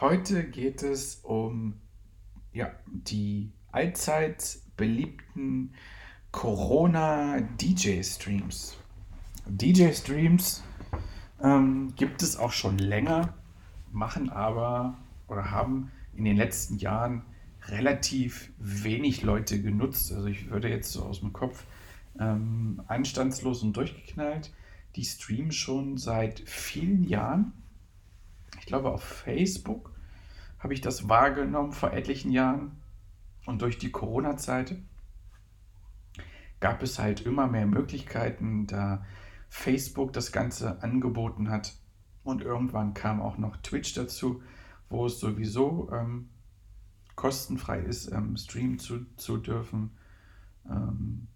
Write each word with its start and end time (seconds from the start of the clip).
Heute 0.00 0.44
geht 0.44 0.82
es 0.82 1.16
um 1.16 1.74
ja, 2.54 2.70
die 2.86 3.52
allzeit 3.70 4.58
beliebten 4.78 5.74
Corona-DJ-Streams. 6.32 8.78
DJ-Streams 9.46 10.64
ähm, 11.42 11.92
gibt 11.96 12.22
es 12.22 12.38
auch 12.38 12.52
schon 12.52 12.78
länger, 12.78 13.34
machen 13.92 14.30
aber 14.30 14.96
oder 15.28 15.50
haben 15.50 15.90
in 16.16 16.24
den 16.24 16.38
letzten 16.38 16.78
Jahren 16.78 17.20
relativ 17.66 18.52
wenig 18.56 19.20
Leute 19.20 19.60
genutzt. 19.60 20.12
Also 20.12 20.28
ich 20.28 20.48
würde 20.48 20.70
jetzt 20.70 20.92
so 20.92 21.02
aus 21.02 21.20
dem 21.20 21.34
Kopf 21.34 21.66
ähm, 22.18 22.80
anstandslos 22.86 23.62
und 23.62 23.76
durchgeknallt. 23.76 24.50
Die 24.96 25.04
streamen 25.04 25.52
schon 25.52 25.98
seit 25.98 26.40
vielen 26.40 27.04
Jahren. 27.04 27.52
Ich 28.70 28.72
glaube 28.72 28.92
auf 28.92 29.02
Facebook 29.02 29.90
habe 30.60 30.74
ich 30.74 30.80
das 30.80 31.08
wahrgenommen 31.08 31.72
vor 31.72 31.92
etlichen 31.92 32.30
Jahren. 32.30 32.80
Und 33.44 33.62
durch 33.62 33.78
die 33.78 33.90
Corona-Zeit 33.90 34.76
gab 36.60 36.80
es 36.80 37.00
halt 37.00 37.22
immer 37.22 37.48
mehr 37.48 37.66
Möglichkeiten, 37.66 38.68
da 38.68 39.04
Facebook 39.48 40.12
das 40.12 40.30
Ganze 40.30 40.80
angeboten 40.84 41.50
hat. 41.50 41.74
Und 42.22 42.42
irgendwann 42.42 42.94
kam 42.94 43.20
auch 43.20 43.38
noch 43.38 43.56
Twitch 43.56 43.94
dazu, 43.94 44.40
wo 44.88 45.06
es 45.06 45.18
sowieso 45.18 45.90
ähm, 45.92 46.28
kostenfrei 47.16 47.80
ist, 47.80 48.12
ähm, 48.12 48.36
streamen 48.36 48.78
zu, 48.78 49.04
zu 49.16 49.38
dürfen. 49.38 49.98
Ähm, 50.70 51.26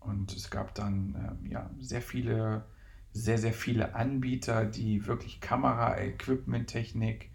und 0.00 0.32
es 0.32 0.50
gab 0.50 0.74
dann 0.74 1.38
ähm, 1.40 1.48
ja, 1.52 1.70
sehr 1.78 2.02
viele, 2.02 2.64
sehr, 3.12 3.38
sehr 3.38 3.52
viele 3.52 3.94
Anbieter, 3.94 4.64
die 4.64 5.06
wirklich 5.06 5.40
Kamera, 5.40 5.98
Equipment-Technik, 5.98 7.30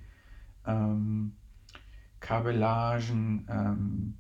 ähm, 0.66 1.34
Kabellagen, 2.20 3.48
ähm, 3.50 4.18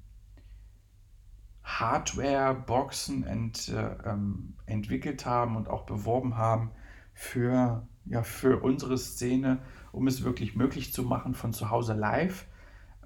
Hardware-Boxen 1.63 3.25
ent, 3.25 3.69
äh, 3.69 3.96
ähm, 4.06 4.53
entwickelt 4.66 5.25
haben 5.25 5.56
und 5.56 5.67
auch 5.67 5.85
beworben 5.85 6.38
haben 6.38 6.72
für, 7.13 7.88
ja, 8.06 8.23
für 8.23 8.63
unsere 8.63 8.97
Szene, 8.97 9.59
um 9.91 10.07
es 10.07 10.23
wirklich 10.23 10.56
möglich 10.56 10.94
zu 10.94 11.03
machen, 11.03 11.34
von 11.34 11.53
zu 11.53 11.69
Hause 11.69 11.94
live 11.94 12.46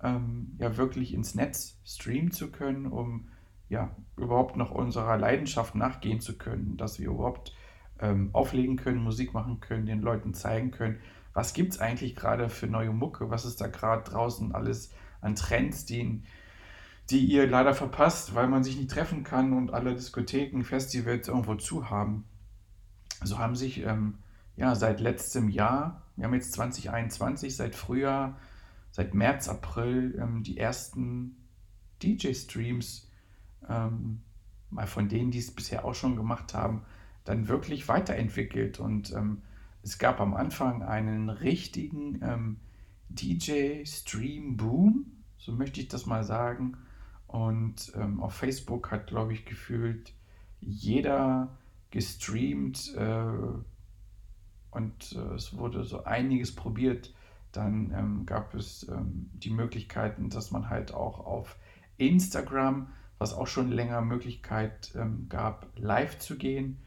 ähm, 0.03 0.55
ja 0.57 0.77
wirklich 0.77 1.13
ins 1.13 1.35
Netz 1.35 1.79
streamen 1.85 2.31
zu 2.31 2.51
können, 2.51 2.87
um 2.87 3.29
ja 3.69 3.95
überhaupt 4.17 4.57
noch 4.57 4.71
unserer 4.71 5.17
Leidenschaft 5.17 5.75
nachgehen 5.75 6.19
zu 6.19 6.37
können, 6.37 6.77
dass 6.77 6.99
wir 6.99 7.09
überhaupt 7.09 7.53
ähm, 8.01 8.29
auflegen 8.33 8.75
können, 8.75 9.03
Musik 9.03 9.33
machen 9.33 9.59
können, 9.59 9.85
den 9.85 10.01
Leuten 10.01 10.33
zeigen 10.33 10.71
können, 10.71 10.99
was 11.33 11.53
gibt 11.53 11.73
es 11.73 11.79
eigentlich 11.79 12.15
gerade 12.15 12.49
für 12.49 12.67
neue 12.67 12.91
Mucke, 12.91 13.29
was 13.29 13.45
ist 13.45 13.61
da 13.61 13.67
gerade 13.67 14.09
draußen 14.09 14.53
alles 14.53 14.91
an 15.21 15.35
Trends, 15.35 15.85
die, 15.85 16.23
die 17.09 17.25
ihr 17.25 17.47
leider 17.47 17.73
verpasst, 17.73 18.35
weil 18.35 18.47
man 18.47 18.63
sich 18.63 18.77
nicht 18.77 18.91
treffen 18.91 19.23
kann 19.23 19.53
und 19.53 19.73
alle 19.73 19.93
Diskotheken, 19.93 20.63
Festivals 20.63 21.27
irgendwo 21.27 21.55
zu 21.55 21.89
haben. 21.89 22.25
So 23.23 23.37
haben 23.37 23.55
sich 23.55 23.83
ähm, 23.85 24.17
ja 24.55 24.75
seit 24.75 24.99
letztem 24.99 25.49
Jahr, 25.49 26.01
wir 26.15 26.25
haben 26.25 26.33
jetzt 26.33 26.53
2021, 26.53 27.55
seit 27.55 27.75
Frühjahr, 27.75 28.37
seit 28.91 29.13
März, 29.13 29.47
April 29.47 30.17
ähm, 30.19 30.43
die 30.43 30.57
ersten 30.57 31.37
DJ-Streams, 32.03 33.09
ähm, 33.69 34.21
mal 34.69 34.87
von 34.87 35.07
denen, 35.07 35.31
die 35.31 35.39
es 35.39 35.51
bisher 35.51 35.85
auch 35.85 35.93
schon 35.93 36.15
gemacht 36.15 36.53
haben, 36.53 36.83
dann 37.23 37.47
wirklich 37.47 37.87
weiterentwickelt 37.87 38.79
und 38.79 39.11
ähm, 39.13 39.41
es 39.83 39.97
gab 39.97 40.19
am 40.19 40.33
Anfang 40.33 40.83
einen 40.83 41.29
richtigen 41.29 42.21
ähm, 42.23 42.57
DJ-Stream-Boom, 43.09 45.05
so 45.37 45.51
möchte 45.53 45.81
ich 45.81 45.87
das 45.87 46.05
mal 46.05 46.23
sagen. 46.23 46.77
Und 47.27 47.93
ähm, 47.95 48.21
auf 48.21 48.33
Facebook 48.33 48.91
hat, 48.91 49.07
glaube 49.07 49.33
ich, 49.33 49.45
gefühlt 49.45 50.13
jeder 50.59 51.57
gestreamt 51.89 52.93
äh, 52.95 53.25
und 54.71 55.13
äh, 55.13 55.35
es 55.35 55.57
wurde 55.57 55.83
so 55.83 56.03
einiges 56.03 56.53
probiert. 56.53 57.13
Dann 57.51 57.91
ähm, 57.95 58.25
gab 58.25 58.53
es 58.53 58.87
ähm, 58.87 59.29
die 59.33 59.49
Möglichkeiten, 59.49 60.29
dass 60.29 60.51
man 60.51 60.69
halt 60.69 60.93
auch 60.93 61.25
auf 61.25 61.57
Instagram, 61.97 62.87
was 63.17 63.33
auch 63.33 63.47
schon 63.47 63.71
länger 63.71 64.01
Möglichkeit 64.01 64.93
ähm, 64.95 65.27
gab, 65.27 65.67
live 65.75 66.19
zu 66.19 66.37
gehen 66.37 66.77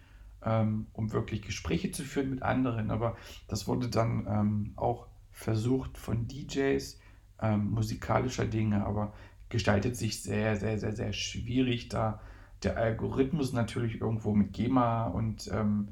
ähm, 0.44 0.86
um 0.92 1.12
wirklich 1.12 1.42
Gespräche 1.42 1.90
zu 1.90 2.02
führen 2.02 2.30
mit 2.30 2.42
anderen. 2.42 2.90
Aber 2.90 3.16
das 3.48 3.66
wurde 3.66 3.88
dann 3.88 4.26
ähm, 4.28 4.72
auch 4.76 5.06
versucht 5.30 5.98
von 5.98 6.26
DJs, 6.28 6.98
ähm, 7.42 7.70
musikalischer 7.70 8.46
Dinge, 8.46 8.86
aber 8.86 9.12
gestaltet 9.48 9.96
sich 9.96 10.22
sehr, 10.22 10.56
sehr, 10.56 10.78
sehr, 10.78 10.92
sehr 10.92 11.12
schwierig, 11.12 11.88
da 11.88 12.20
der 12.62 12.76
Algorithmus 12.78 13.52
natürlich 13.52 14.00
irgendwo 14.00 14.34
mit 14.34 14.52
GEMA 14.52 15.06
und 15.06 15.50
ähm, 15.52 15.88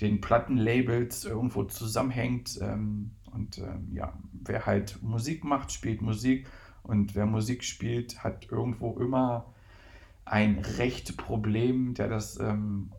den 0.00 0.20
Plattenlabels 0.20 1.24
irgendwo 1.24 1.64
zusammenhängt. 1.64 2.58
Ähm, 2.60 3.12
und 3.32 3.58
ähm, 3.58 3.88
ja, 3.94 4.12
wer 4.32 4.66
halt 4.66 5.02
Musik 5.02 5.44
macht, 5.44 5.72
spielt 5.72 6.02
Musik. 6.02 6.46
Und 6.82 7.14
wer 7.14 7.26
Musik 7.26 7.64
spielt, 7.64 8.22
hat 8.22 8.50
irgendwo 8.50 8.98
immer 8.98 9.46
ein 10.24 10.58
Rechtproblem, 10.58 11.94
der 11.94 12.08
das 12.08 12.38
ähm, 12.38 12.92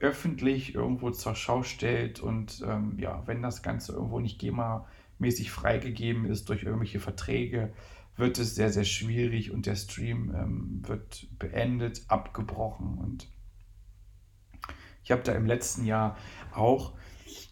öffentlich 0.00 0.74
irgendwo 0.74 1.10
zur 1.10 1.34
Schau 1.34 1.62
stellt 1.62 2.20
und 2.20 2.64
ähm, 2.66 2.98
ja, 2.98 3.22
wenn 3.26 3.42
das 3.42 3.62
Ganze 3.62 3.92
irgendwo 3.92 4.20
nicht 4.20 4.40
GEMA-mäßig 4.40 5.50
freigegeben 5.50 6.24
ist 6.24 6.48
durch 6.48 6.62
irgendwelche 6.62 7.00
Verträge, 7.00 7.72
wird 8.16 8.38
es 8.38 8.54
sehr, 8.54 8.72
sehr 8.72 8.84
schwierig 8.84 9.52
und 9.52 9.66
der 9.66 9.76
Stream 9.76 10.34
ähm, 10.34 10.82
wird 10.86 11.26
beendet, 11.38 12.02
abgebrochen 12.08 12.98
und 12.98 13.28
ich 15.04 15.12
habe 15.12 15.22
da 15.22 15.32
im 15.32 15.46
letzten 15.46 15.84
Jahr 15.84 16.16
auch 16.52 16.92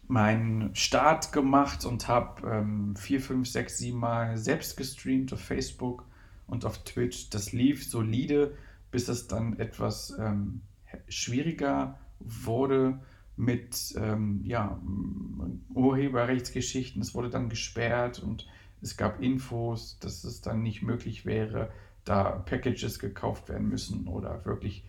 meinen 0.07 0.75
Start 0.75 1.31
gemacht 1.31 1.85
und 1.85 2.07
habe 2.07 2.47
ähm, 2.47 2.95
vier, 2.95 3.21
fünf, 3.21 3.47
sechs, 3.47 3.77
sieben 3.77 3.99
Mal 3.99 4.37
selbst 4.37 4.77
gestreamt 4.77 5.33
auf 5.33 5.41
Facebook 5.41 6.05
und 6.45 6.65
auf 6.65 6.83
Twitch. 6.83 7.29
Das 7.29 7.51
lief 7.51 7.89
solide, 7.89 8.55
bis 8.91 9.07
es 9.07 9.27
dann 9.27 9.59
etwas 9.59 10.15
ähm, 10.19 10.61
schwieriger 11.09 11.99
wurde 12.19 12.99
mit 13.35 13.95
ähm, 13.97 14.41
ja, 14.43 14.79
Urheberrechtsgeschichten. 15.73 17.01
Es 17.01 17.13
wurde 17.13 17.29
dann 17.29 17.49
gesperrt 17.49 18.19
und 18.19 18.47
es 18.81 18.97
gab 18.97 19.21
Infos, 19.21 19.97
dass 19.99 20.23
es 20.23 20.41
dann 20.41 20.63
nicht 20.63 20.81
möglich 20.81 21.25
wäre, 21.25 21.69
da 22.03 22.23
Packages 22.31 22.99
gekauft 22.99 23.49
werden 23.49 23.69
müssen 23.69 24.07
oder 24.07 24.45
wirklich, 24.45 24.85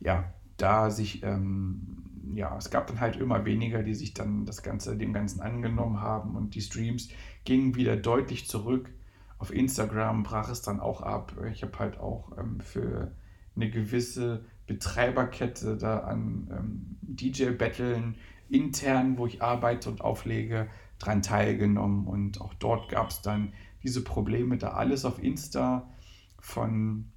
ja, 0.00 0.32
da 0.56 0.90
sich, 0.90 1.22
ähm, 1.22 2.04
ja, 2.34 2.56
es 2.56 2.70
gab 2.70 2.86
dann 2.86 3.00
halt 3.00 3.16
immer 3.16 3.44
weniger, 3.44 3.82
die 3.82 3.94
sich 3.94 4.14
dann 4.14 4.46
das 4.46 4.62
Ganze, 4.62 4.96
dem 4.96 5.12
Ganzen 5.12 5.40
angenommen 5.40 6.00
haben 6.00 6.36
und 6.36 6.54
die 6.54 6.60
Streams 6.60 7.08
gingen 7.44 7.74
wieder 7.74 7.96
deutlich 7.96 8.48
zurück. 8.48 8.90
Auf 9.38 9.52
Instagram 9.52 10.22
brach 10.22 10.48
es 10.50 10.62
dann 10.62 10.78
auch 10.78 11.00
ab. 11.00 11.34
Ich 11.52 11.62
habe 11.62 11.78
halt 11.78 11.98
auch 11.98 12.30
ähm, 12.38 12.60
für 12.60 13.10
eine 13.56 13.70
gewisse 13.70 14.44
Betreiberkette 14.66 15.76
da 15.76 16.00
an 16.00 16.48
ähm, 16.50 16.96
DJ-Battlen 17.02 18.16
intern, 18.48 19.18
wo 19.18 19.26
ich 19.26 19.42
arbeite 19.42 19.90
und 19.90 20.00
auflege, 20.00 20.68
dran 20.98 21.22
teilgenommen. 21.22 22.06
Und 22.06 22.40
auch 22.40 22.54
dort 22.54 22.88
gab 22.88 23.10
es 23.10 23.22
dann 23.22 23.52
diese 23.82 24.04
Probleme, 24.04 24.58
da 24.58 24.72
alles 24.72 25.04
auf 25.04 25.22
Insta 25.22 25.88
von 26.38 27.10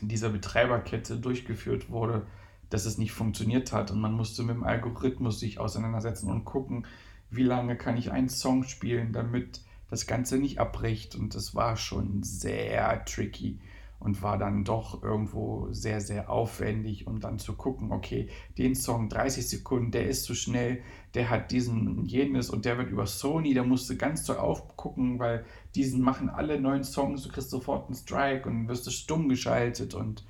dieser 0.00 0.30
Betreiberkette 0.30 1.18
durchgeführt 1.18 1.90
wurde, 1.90 2.26
dass 2.70 2.86
es 2.86 2.98
nicht 2.98 3.12
funktioniert 3.12 3.72
hat. 3.72 3.90
Und 3.90 4.00
man 4.00 4.14
musste 4.14 4.42
mit 4.42 4.56
dem 4.56 4.64
Algorithmus 4.64 5.40
sich 5.40 5.58
auseinandersetzen 5.58 6.30
und 6.30 6.44
gucken, 6.44 6.86
wie 7.30 7.42
lange 7.42 7.76
kann 7.76 7.96
ich 7.96 8.10
einen 8.10 8.28
Song 8.28 8.64
spielen, 8.64 9.12
damit 9.12 9.62
das 9.90 10.06
Ganze 10.06 10.38
nicht 10.38 10.58
abbricht. 10.58 11.14
Und 11.14 11.34
das 11.34 11.54
war 11.54 11.76
schon 11.76 12.22
sehr 12.22 13.04
tricky. 13.04 13.58
Und 14.02 14.22
war 14.22 14.36
dann 14.36 14.64
doch 14.64 15.02
irgendwo 15.02 15.68
sehr, 15.72 16.00
sehr 16.00 16.28
aufwendig, 16.28 17.06
um 17.06 17.20
dann 17.20 17.38
zu 17.38 17.54
gucken, 17.54 17.92
okay, 17.92 18.28
den 18.58 18.74
Song 18.74 19.08
30 19.08 19.48
Sekunden, 19.48 19.92
der 19.92 20.08
ist 20.08 20.24
zu 20.24 20.34
schnell, 20.34 20.82
der 21.14 21.30
hat 21.30 21.52
diesen 21.52 21.98
und 21.98 22.06
jenes 22.06 22.50
und 22.50 22.64
der 22.64 22.78
wird 22.78 22.90
über 22.90 23.06
Sony, 23.06 23.54
da 23.54 23.62
musst 23.62 23.88
du 23.88 23.96
ganz 23.96 24.26
so 24.26 24.34
aufgucken, 24.34 25.18
weil 25.18 25.44
diesen 25.74 26.00
machen 26.02 26.28
alle 26.28 26.60
neuen 26.60 26.82
Songs, 26.82 27.22
du 27.22 27.28
kriegst 27.28 27.50
sofort 27.50 27.86
einen 27.86 27.94
Strike 27.94 28.48
und 28.48 28.66
wirst 28.68 28.86
du 28.86 28.90
stumm 28.90 29.28
geschaltet 29.28 29.94
und 29.94 30.24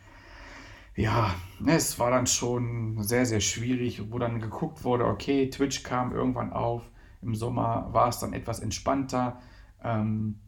ja, 0.94 1.34
es 1.66 1.98
war 1.98 2.10
dann 2.10 2.26
schon 2.26 3.02
sehr, 3.02 3.24
sehr 3.24 3.40
schwierig, 3.40 4.12
wo 4.12 4.18
dann 4.18 4.40
geguckt 4.40 4.84
wurde, 4.84 5.06
okay, 5.06 5.48
Twitch 5.48 5.82
kam 5.82 6.12
irgendwann 6.12 6.52
auf, 6.52 6.82
im 7.22 7.34
Sommer 7.34 7.88
war 7.92 8.08
es 8.08 8.18
dann 8.18 8.34
etwas 8.34 8.60
entspannter. 8.60 9.40
Ähm, 9.82 10.40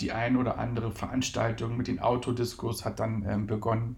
die 0.00 0.12
ein 0.12 0.36
oder 0.36 0.58
andere 0.58 0.90
Veranstaltung 0.92 1.76
mit 1.76 1.88
den 1.88 2.00
Autodiskos 2.00 2.84
hat 2.84 3.00
dann 3.00 3.24
ähm, 3.28 3.46
begonnen. 3.46 3.96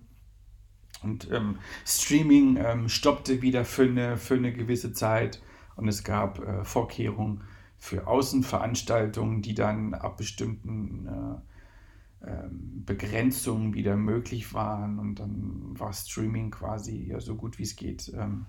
Und 1.03 1.31
ähm, 1.33 1.59
Streaming 1.85 2.57
ähm, 2.57 2.89
stoppte 2.89 3.43
wieder 3.43 3.65
für 3.65 3.85
eine, 3.85 4.17
für 4.17 4.35
eine 4.35 4.53
gewisse 4.53 4.93
Zeit 4.93 5.43
und 5.77 5.89
es 5.89 6.05
gab 6.05 6.39
äh, 6.41 6.65
Vorkehrungen 6.65 7.43
für 7.79 8.07
Außenveranstaltungen, 8.07 9.43
die 9.43 9.55
dann 9.55 9.95
ab 9.95 10.17
bestimmten 10.17 11.43
äh, 12.23 12.31
äh, 12.31 12.49
Begrenzungen 12.51 13.75
wieder 13.75 13.97
möglich 13.97 14.55
waren 14.55 15.01
und 15.01 15.17
dann 15.17 15.79
war 15.79 15.93
Streaming 15.93 16.53
quasi 16.53 17.07
ja, 17.09 17.21
so 17.21 17.35
gut 17.35 17.59
wie 17.59 17.65
es 17.65 17.75
geht 17.75 18.13
ähm, 18.17 18.47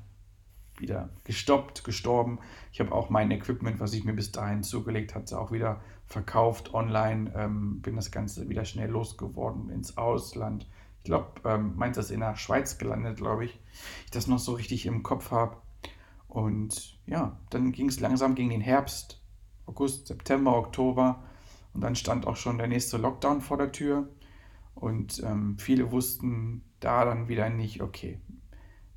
wieder 0.84 1.10
gestoppt, 1.24 1.84
gestorben. 1.84 2.38
Ich 2.72 2.80
habe 2.80 2.92
auch 2.92 3.10
mein 3.10 3.32
Equipment, 3.32 3.80
was 3.80 3.94
ich 3.94 4.04
mir 4.04 4.14
bis 4.14 4.32
dahin 4.32 4.62
zugelegt 4.62 5.16
hatte, 5.16 5.40
auch 5.40 5.52
wieder 5.52 5.82
verkauft 6.06 6.76
online. 6.76 7.34
Ähm, 7.36 7.82
bin 7.82 7.96
das 7.96 8.12
Ganze 8.12 8.48
wieder 8.50 8.66
schnell 8.66 8.92
losgeworden 8.92 9.70
ins 9.70 9.98
Ausland. 9.98 10.68
Ich 11.00 11.06
glaube, 11.06 11.42
ähm, 11.46 11.74
meint 11.76 11.98
das 11.98 12.12
in 12.12 12.20
der 12.20 12.36
Schweiz 12.36 12.78
gelandet, 12.78 13.18
glaube 13.18 13.46
ich. 13.46 13.60
Ich 14.06 14.12
das 14.12 14.28
noch 14.28 14.40
so 14.40 14.54
richtig 14.54 14.86
im 14.86 15.02
Kopf 15.02 15.32
habe. 15.32 15.58
Und 16.28 17.00
ja, 17.08 17.38
dann 17.50 17.72
ging 17.72 17.90
es 17.90 18.00
langsam 18.00 18.36
gegen 18.36 18.52
den 18.52 18.62
Herbst, 18.62 19.22
August, 19.66 20.08
September, 20.08 20.56
Oktober. 20.56 21.24
Und 21.74 21.82
dann 21.82 21.96
stand 21.96 22.28
auch 22.28 22.36
schon 22.36 22.58
der 22.58 22.68
nächste 22.68 22.98
Lockdown 22.98 23.42
vor 23.42 23.58
der 23.58 23.72
Tür. 23.72 24.08
Und 24.76 25.22
ähm, 25.24 25.58
viele 25.58 25.92
wussten 25.92 26.64
da 26.80 27.06
dann 27.06 27.28
wieder 27.28 27.50
nicht, 27.50 27.82
okay, 27.82 28.20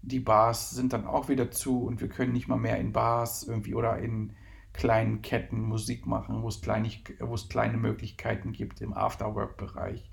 die 0.06 0.20
Bars 0.20 0.70
sind 0.70 0.92
dann 0.92 1.04
auch 1.04 1.28
wieder 1.28 1.50
zu 1.50 1.82
und 1.82 2.00
wir 2.00 2.08
können 2.08 2.32
nicht 2.32 2.46
mal 2.46 2.56
mehr 2.56 2.78
in 2.78 2.92
Bars 2.92 3.42
irgendwie 3.42 3.74
oder 3.74 3.98
in 3.98 4.34
kleinen 4.72 5.20
Ketten 5.20 5.60
Musik 5.60 6.06
machen, 6.06 6.42
wo 6.42 6.48
es, 6.48 6.60
kleinig, 6.60 7.16
wo 7.20 7.34
es 7.34 7.48
kleine 7.48 7.76
Möglichkeiten 7.76 8.52
gibt 8.52 8.80
im 8.80 8.94
Afterwork-Bereich. 8.94 10.08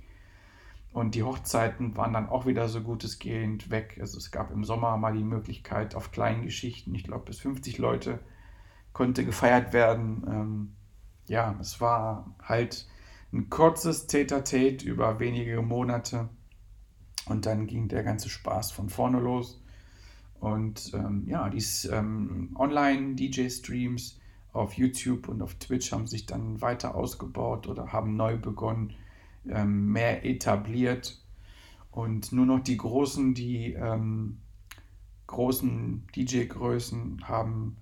Und 0.92 1.16
die 1.16 1.24
Hochzeiten 1.24 1.96
waren 1.96 2.14
dann 2.14 2.30
auch 2.30 2.46
wieder 2.46 2.68
so 2.70 2.82
gut 2.82 3.06
gehend 3.20 3.70
weg. 3.70 3.98
Also 4.00 4.18
es 4.18 4.32
gab 4.32 4.52
im 4.52 4.64
Sommer 4.64 4.98
mal 4.98 5.14
die 5.14 5.24
Möglichkeit 5.24 5.96
auf 5.96 6.12
kleinen 6.12 6.44
Geschichten, 6.44 6.94
ich 6.96 7.04
glaube 7.04 7.26
bis 7.26 7.40
50 7.40 7.78
Leute 7.78 8.20
konnte 8.94 9.26
gefeiert 9.26 9.74
werden. 9.74 10.24
Ähm, 10.28 10.76
ja, 11.28 11.56
es 11.60 11.82
war 11.82 12.36
halt 12.42 12.88
ein 13.32 13.50
kurzes 13.50 14.08
Tete-a-Tete 14.08 14.88
über 14.88 15.20
wenige 15.20 15.62
Monate 15.62 16.30
und 17.26 17.46
dann 17.46 17.68
ging 17.68 17.88
der 17.88 18.04
ganze 18.04 18.30
Spaß 18.30 18.72
von 18.72 18.90
vorne 18.90 19.20
los. 19.20 19.63
Und 20.44 20.92
ähm, 20.94 21.24
ja, 21.26 21.50
die 21.50 21.64
ähm, 21.90 22.50
Online-DJ-Streams 22.56 24.20
auf 24.52 24.74
YouTube 24.74 25.30
und 25.30 25.42
auf 25.42 25.56
Twitch 25.56 25.94
haben 25.94 26.06
sich 26.06 26.26
dann 26.26 26.60
weiter 26.60 26.96
ausgebaut 26.96 27.66
oder 27.68 27.94
haben 27.94 28.18
neu 28.18 28.36
begonnen, 28.36 28.94
ähm, 29.48 29.94
mehr 29.94 30.26
etabliert. 30.26 31.24
Und 31.92 32.34
nur 32.34 32.46
noch 32.46 32.60
die 32.60 32.76
großen, 32.76 33.34
die 33.34 33.72
ähm, 33.72 34.40
großen 35.28 36.08
DJ-Größen 36.14 37.26
haben 37.26 37.78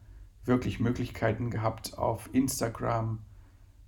wirklich 0.45 0.79
Möglichkeiten 0.79 1.49
gehabt, 1.49 1.97
auf 1.97 2.29
Instagram 2.31 3.23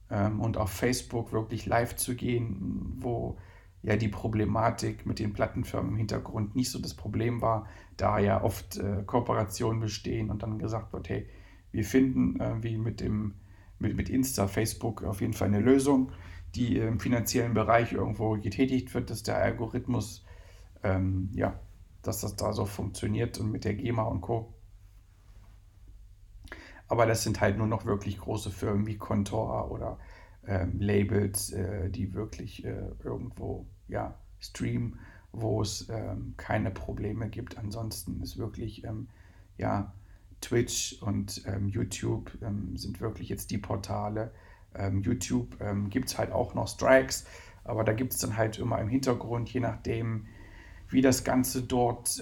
ähm, 0.10 0.40
und 0.42 0.58
auf 0.58 0.72
Facebook 0.72 1.32
wirklich 1.32 1.68
live 1.68 1.96
zu 1.96 2.16
gehen, 2.16 2.96
wo 2.98 3.38
ja 3.84 3.98
die 3.98 4.08
Problematik 4.08 5.06
mit 5.06 5.20
den 5.20 5.34
Plattenfirmen 5.34 5.92
im 5.92 5.98
Hintergrund 5.98 6.56
nicht 6.56 6.72
so 6.72 6.80
das 6.80 6.94
Problem 6.94 7.42
war, 7.42 7.68
da 7.98 8.18
ja 8.18 8.42
oft 8.44 8.78
äh, 8.78 9.04
Kooperationen 9.06 9.82
bestehen 9.82 10.30
und 10.30 10.42
dann 10.42 10.58
gesagt 10.58 10.94
wird, 10.94 11.10
hey, 11.10 11.28
wir 11.72 11.84
finden 11.84 12.40
äh, 12.40 12.64
wie 12.64 12.78
mit 12.78 13.02
dem 13.02 13.36
mit, 13.80 13.96
mit 13.96 14.10
Insta, 14.10 14.48
Facebook 14.48 15.04
auf 15.04 15.22
jeden 15.22 15.34
Fall 15.34 15.50
eine 15.50 15.60
Lösung, 15.60 16.12
die 16.56 16.78
im 16.78 17.00
finanziellen 17.00 17.54
Bereich 17.54 17.94
irgendwo 17.94 18.32
getätigt 18.38 18.94
wird, 18.94 19.10
dass 19.10 19.24
der 19.24 19.38
Algorithmus, 19.38 20.26
ähm, 20.84 21.30
ja, 21.34 21.60
dass 22.02 22.22
das 22.22 22.36
da 22.36 22.54
so 22.54 22.66
funktioniert 22.66 23.40
und 23.40 23.52
mit 23.52 23.66
der 23.66 23.74
GEMA 23.76 24.04
und 24.04 24.22
Co. 24.22 24.54
Aber 26.88 27.06
das 27.06 27.24
sind 27.24 27.42
halt 27.42 27.58
nur 27.58 27.68
noch 27.68 27.86
wirklich 27.86 28.20
große 28.20 28.52
Firmen 28.52 28.86
wie 28.86 28.98
Contor 28.98 29.72
oder 29.72 30.00
ähm, 30.46 30.80
Labels, 30.80 31.52
äh, 31.52 31.90
die 31.90 32.14
wirklich 32.14 32.66
äh, 32.66 32.92
irgendwo 33.04 33.66
ja, 33.88 34.18
streamen, 34.40 35.00
wo 35.32 35.62
es 35.62 35.90
ähm, 35.90 36.34
keine 36.38 36.72
Probleme 36.72 37.30
gibt. 37.30 37.58
Ansonsten 37.58 38.22
ist 38.22 38.38
wirklich 38.38 38.84
ähm, 38.84 39.08
ja, 39.58 39.94
Twitch 40.42 41.02
und 41.02 41.44
ähm, 41.48 41.68
YouTube 41.68 42.32
ähm, 42.42 42.76
sind 42.78 43.02
wirklich 43.02 43.30
jetzt 43.30 43.52
die 43.52 43.58
Portale. 43.58 44.32
Ähm, 44.76 45.02
YouTube 45.04 45.56
gibt 45.90 46.10
es 46.10 46.18
halt 46.18 46.32
auch 46.32 46.56
noch 46.56 46.68
Strikes, 46.68 47.26
aber 47.64 47.84
da 47.84 47.94
gibt 47.94 48.14
es 48.14 48.20
dann 48.20 48.36
halt 48.36 48.58
immer 48.58 48.80
im 48.80 48.90
Hintergrund, 48.90 49.54
je 49.54 49.60
nachdem, 49.60 50.26
wie 50.90 51.02
das 51.02 51.24
Ganze 51.24 51.62
dort 51.62 52.22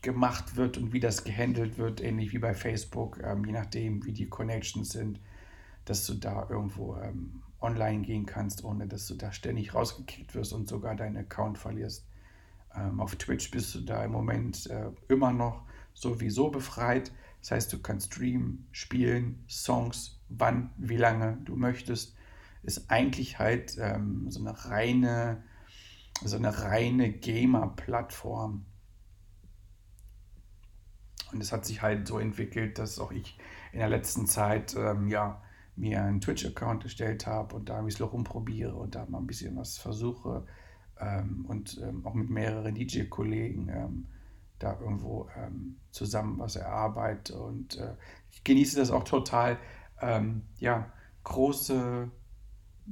gemacht 0.00 0.56
wird 0.56 0.78
und 0.78 0.94
wie 0.94 1.00
das 1.00 1.24
gehandelt 1.24 1.76
wird, 1.76 2.02
ähnlich 2.02 2.32
wie 2.32 2.38
bei 2.38 2.54
Facebook, 2.54 3.18
je 3.18 3.52
nachdem, 3.52 4.02
wie 4.06 4.12
die 4.12 4.30
Connections 4.30 4.88
sind 4.88 5.20
dass 5.84 6.06
du 6.06 6.14
da 6.14 6.46
irgendwo 6.48 6.96
ähm, 6.98 7.42
online 7.60 8.02
gehen 8.02 8.26
kannst, 8.26 8.64
ohne 8.64 8.86
dass 8.86 9.06
du 9.06 9.14
da 9.14 9.32
ständig 9.32 9.74
rausgekickt 9.74 10.34
wirst 10.34 10.52
und 10.52 10.68
sogar 10.68 10.94
deinen 10.94 11.16
Account 11.16 11.58
verlierst. 11.58 12.06
Ähm, 12.74 13.00
auf 13.00 13.16
Twitch 13.16 13.50
bist 13.50 13.74
du 13.74 13.80
da 13.80 14.04
im 14.04 14.12
Moment 14.12 14.68
äh, 14.68 14.90
immer 15.08 15.32
noch 15.32 15.62
sowieso 15.92 16.50
befreit. 16.50 17.12
Das 17.40 17.50
heißt, 17.52 17.72
du 17.72 17.80
kannst 17.80 18.12
streamen, 18.12 18.66
spielen, 18.72 19.44
Songs, 19.48 20.20
wann, 20.28 20.70
wie 20.76 20.96
lange 20.96 21.38
du 21.44 21.56
möchtest. 21.56 22.14
Ist 22.62 22.90
eigentlich 22.90 23.38
halt 23.38 23.76
ähm, 23.78 24.30
so 24.30 24.40
eine 24.40 24.66
reine, 24.66 25.42
so 26.22 26.36
eine 26.36 26.62
reine 26.62 27.10
Gamer-Plattform. 27.10 28.66
Und 31.32 31.40
es 31.40 31.52
hat 31.52 31.64
sich 31.64 31.80
halt 31.80 32.06
so 32.06 32.18
entwickelt, 32.18 32.78
dass 32.78 32.98
auch 32.98 33.12
ich 33.12 33.38
in 33.72 33.78
der 33.78 33.88
letzten 33.88 34.26
Zeit 34.26 34.74
ähm, 34.76 35.08
ja 35.08 35.40
mir 35.80 36.02
einen 36.04 36.20
Twitch-Account 36.20 36.84
erstellt 36.84 37.26
habe 37.26 37.56
und 37.56 37.68
da 37.68 37.78
ein 37.78 37.86
bisschen 37.86 38.06
rumprobiere 38.06 38.74
und 38.74 38.94
da 38.94 39.06
mal 39.08 39.18
ein 39.18 39.26
bisschen 39.26 39.56
was 39.56 39.78
versuche 39.78 40.46
ähm, 41.00 41.44
und 41.48 41.80
ähm, 41.82 42.06
auch 42.06 42.14
mit 42.14 42.28
mehreren 42.28 42.74
DJ-Kollegen 42.74 43.68
ähm, 43.68 44.06
da 44.58 44.78
irgendwo 44.78 45.28
ähm, 45.36 45.76
zusammen 45.90 46.38
was 46.38 46.56
erarbeite 46.56 47.38
und 47.38 47.78
äh, 47.78 47.94
ich 48.30 48.44
genieße 48.44 48.76
das 48.76 48.90
auch 48.90 49.04
total, 49.04 49.58
ähm, 50.02 50.42
ja, 50.58 50.92
große, 51.24 52.10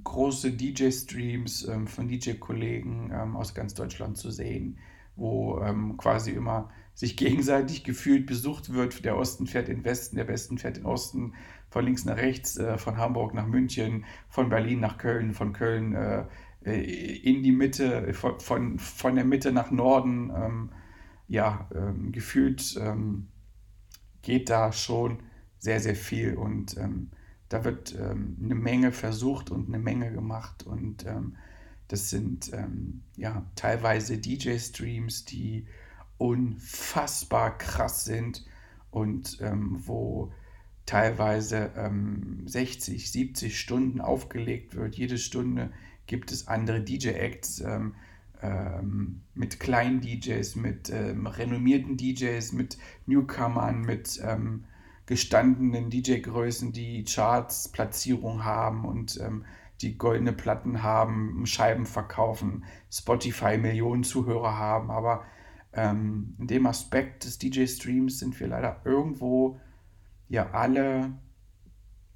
große 0.03 0.53
DJ-Streams 0.53 1.69
ähm, 1.69 1.87
von 1.87 2.09
DJ-Kollegen 2.09 3.13
aus 3.13 3.55
ganz 3.55 3.75
Deutschland 3.75 4.17
zu 4.17 4.31
sehen, 4.31 4.79
wo 5.17 5.61
quasi 5.97 6.31
immer 6.31 6.71
sich 6.99 7.17
gegenseitig 7.17 7.85
gefühlt 7.85 8.27
besucht 8.27 8.73
wird. 8.73 9.05
Der 9.05 9.17
Osten 9.17 9.47
fährt 9.47 9.69
in 9.69 9.77
den 9.77 9.85
Westen, 9.85 10.17
der 10.17 10.27
Westen 10.27 10.59
fährt 10.59 10.79
in 10.79 10.83
den 10.83 10.91
Osten, 10.91 11.35
von 11.71 11.85
links 11.85 12.05
nach 12.05 12.17
rechts, 12.17 12.57
äh, 12.57 12.77
von 12.77 12.97
Hamburg 12.97 13.35
nach 13.35 13.47
München, 13.47 14.05
von 14.29 14.49
Berlin 14.49 14.81
nach 14.81 14.99
Köln, 14.99 15.33
von 15.33 15.53
Köln 15.53 15.95
äh, 15.95 16.25
äh 16.65 17.21
in 17.23 17.45
die 17.45 17.53
Mitte, 17.53 18.13
von, 18.15 18.41
von, 18.41 18.81
von 18.81 19.15
der 19.15 19.25
Mitte 19.25 19.53
nach 19.53 19.71
Norden. 19.71 20.33
Ähm, 20.35 20.71
ja, 21.29 21.71
ähm, 21.73 22.11
gefühlt 22.11 22.77
ähm, 22.81 23.29
geht 24.23 24.51
da 24.51 24.73
schon 24.73 25.23
sehr, 25.61 25.79
sehr 25.79 25.95
viel 25.95 26.35
und 26.35 26.77
da 27.49 27.65
wird 27.65 27.97
eine 27.97 28.55
Menge 28.55 28.93
versucht 28.93 29.51
und 29.51 29.69
eine 29.69 29.79
Menge 29.79 30.13
gemacht 30.13 30.65
und 30.65 31.05
das 31.89 32.11
sind 32.11 32.53
ja 33.17 33.45
teilweise 33.57 34.19
DJ-Streams, 34.19 35.25
die 35.25 35.67
unfassbar 36.19 37.57
krass 37.57 38.05
sind 38.05 38.45
und 38.91 39.39
ähm, 39.41 39.81
wo 39.87 40.33
teilweise 40.87 41.71
ähm, 41.77 42.43
60, 42.47 43.11
70 43.11 43.59
Stunden 43.59 44.01
aufgelegt 44.01 44.75
wird. 44.75 44.97
Jede 44.97 45.19
Stunde 45.19 45.71
gibt 46.07 46.33
es 46.33 46.49
andere 46.49 46.81
DJ-Acts 46.81 47.61
ähm, 47.61 47.95
ähm, 48.41 49.21
mit 49.35 49.61
kleinen 49.61 50.01
DJs, 50.01 50.57
mit 50.57 50.91
ähm, 50.91 51.27
renommierten 51.27 51.97
DJs, 51.97 52.53
mit 52.53 52.79
Newcomern, 53.07 53.83
mit 53.83 54.21
ähm, 54.25 54.65
gestandenen 55.07 55.91
DJ-Größen, 55.91 56.73
die 56.73 57.05
Charts, 57.05 57.69
Platzierung 57.69 58.45
haben 58.45 58.85
und 58.85 59.19
die 59.81 59.97
goldene 59.97 60.35
Platten 60.35 60.83
haben, 60.83 61.47
Scheiben 61.47 61.87
verkaufen, 61.87 62.65
Spotify 62.93 63.57
Millionen 63.57 64.05
Zuhörer 64.05 64.59
haben, 64.59 64.91
aber 64.91 65.25
ähm, 65.73 66.35
in 66.39 66.47
dem 66.47 66.67
Aspekt 66.67 67.25
des 67.25 67.39
DJ-Streams 67.39 68.19
sind 68.19 68.39
wir 68.41 68.49
leider 68.49 68.81
irgendwo 68.85 69.61
ja 70.29 70.51
alle, 70.51 71.13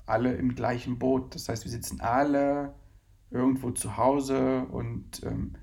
alle 0.06 0.34
im 0.34 0.54
gleichen 0.54 0.98
Boot. 0.98 1.34
Das 1.34 1.48
heißt, 1.48 1.64
wir 1.64 1.70
sitzen 1.70 2.00
alle 2.00 2.74
irgendwo 3.30 3.70
zu 3.70 3.96
Hause 3.96 4.66
und 4.66 5.22
ähm, 5.24 5.54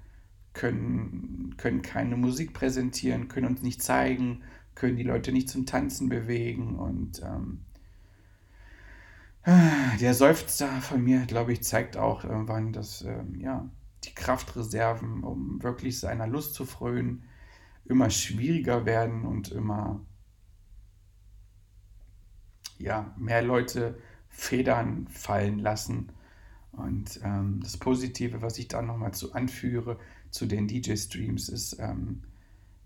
können, 0.54 1.56
können 1.58 1.82
keine 1.82 2.18
Musik 2.18 2.54
präsentieren, 2.54 3.28
können 3.28 3.48
uns 3.48 3.62
nicht 3.62 3.84
zeigen, 3.84 4.44
können 4.76 4.98
die 4.98 5.04
Leute 5.04 5.32
nicht 5.32 5.50
zum 5.50 5.66
Tanzen 5.66 6.10
bewegen 6.10 6.76
und 6.76 7.22
ähm, 7.22 7.60
der 10.00 10.14
Seufzer 10.14 10.68
von 10.82 11.04
mir, 11.04 11.26
glaube 11.26 11.54
ich, 11.54 11.64
zeigt 11.64 11.98
auch 11.98 12.24
irgendwann, 12.24 12.74
dass 12.74 13.02
ähm, 13.02 13.40
ja, 13.40 13.68
die 14.04 14.14
Kraftreserven, 14.14 15.24
um 15.24 15.64
wirklich 15.64 16.00
seiner 16.00 16.28
Lust 16.28 16.54
zu 16.54 16.66
frönen, 16.66 17.24
immer 17.90 18.10
schwieriger 18.10 18.86
werden 18.86 19.26
und 19.26 19.52
immer 19.52 20.00
ja, 22.78 23.14
mehr 23.18 23.42
Leute 23.42 24.00
Federn 24.30 25.08
fallen 25.10 25.60
lassen. 25.60 26.12
Und 26.72 27.20
ähm, 27.24 27.60
das 27.62 27.78
Positive, 27.78 28.42
was 28.42 28.58
ich 28.58 28.68
da 28.70 28.82
nochmal 28.82 29.14
zu 29.14 29.34
anführe 29.34 30.00
zu 30.30 30.46
den 30.46 30.68
DJ-Streams, 30.68 31.50
ist, 31.50 31.78
ähm, 31.80 32.22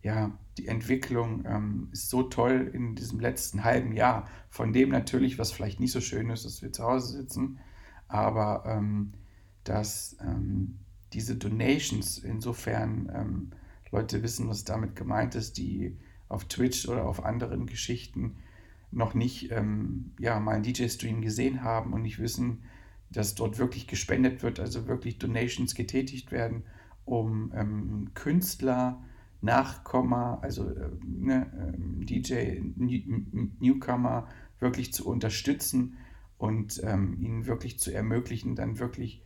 ja, 0.01 0.31
die 0.57 0.67
Entwicklung 0.67 1.45
ähm, 1.45 1.89
ist 1.91 2.09
so 2.09 2.23
toll 2.23 2.71
in 2.73 2.95
diesem 2.95 3.19
letzten 3.19 3.63
halben 3.63 3.93
Jahr. 3.93 4.27
Von 4.49 4.73
dem 4.73 4.89
natürlich, 4.89 5.37
was 5.37 5.51
vielleicht 5.51 5.79
nicht 5.79 5.91
so 5.91 6.01
schön 6.01 6.29
ist, 6.29 6.45
dass 6.45 6.61
wir 6.61 6.71
zu 6.71 6.83
Hause 6.83 7.17
sitzen, 7.17 7.59
aber 8.07 8.63
ähm, 8.65 9.13
dass 9.63 10.17
ähm, 10.21 10.79
diese 11.13 11.35
Donations 11.35 12.17
insofern 12.17 13.11
ähm, 13.13 13.51
Leute 13.93 14.23
wissen, 14.23 14.49
was 14.49 14.63
damit 14.65 14.95
gemeint 14.95 15.35
ist, 15.35 15.57
die 15.57 15.97
auf 16.27 16.45
Twitch 16.45 16.87
oder 16.89 17.05
auf 17.05 17.23
anderen 17.23 17.67
Geschichten 17.67 18.37
noch 18.91 19.13
nicht 19.13 19.51
ähm, 19.51 20.11
ja, 20.19 20.39
mal 20.39 20.55
einen 20.55 20.63
DJ-Stream 20.63 21.21
gesehen 21.21 21.63
haben 21.63 21.93
und 21.93 22.01
nicht 22.01 22.19
wissen, 22.19 22.63
dass 23.11 23.35
dort 23.35 23.59
wirklich 23.59 23.87
gespendet 23.87 24.43
wird, 24.43 24.59
also 24.59 24.87
wirklich 24.87 25.19
Donations 25.19 25.75
getätigt 25.75 26.31
werden, 26.31 26.63
um 27.05 27.51
ähm, 27.55 28.11
Künstler, 28.13 29.03
Nachkommer, 29.41 30.39
also 30.41 30.69
äh, 30.69 30.89
ne, 31.05 31.51
ähm, 31.75 32.05
DJ, 32.05 32.61
Newcomer 33.59 34.27
wirklich 34.59 34.93
zu 34.93 35.07
unterstützen 35.07 35.97
und 36.37 36.81
ähm, 36.83 37.17
ihnen 37.19 37.45
wirklich 37.45 37.77
zu 37.77 37.93
ermöglichen, 37.93 38.55
dann 38.55 38.79
wirklich 38.79 39.21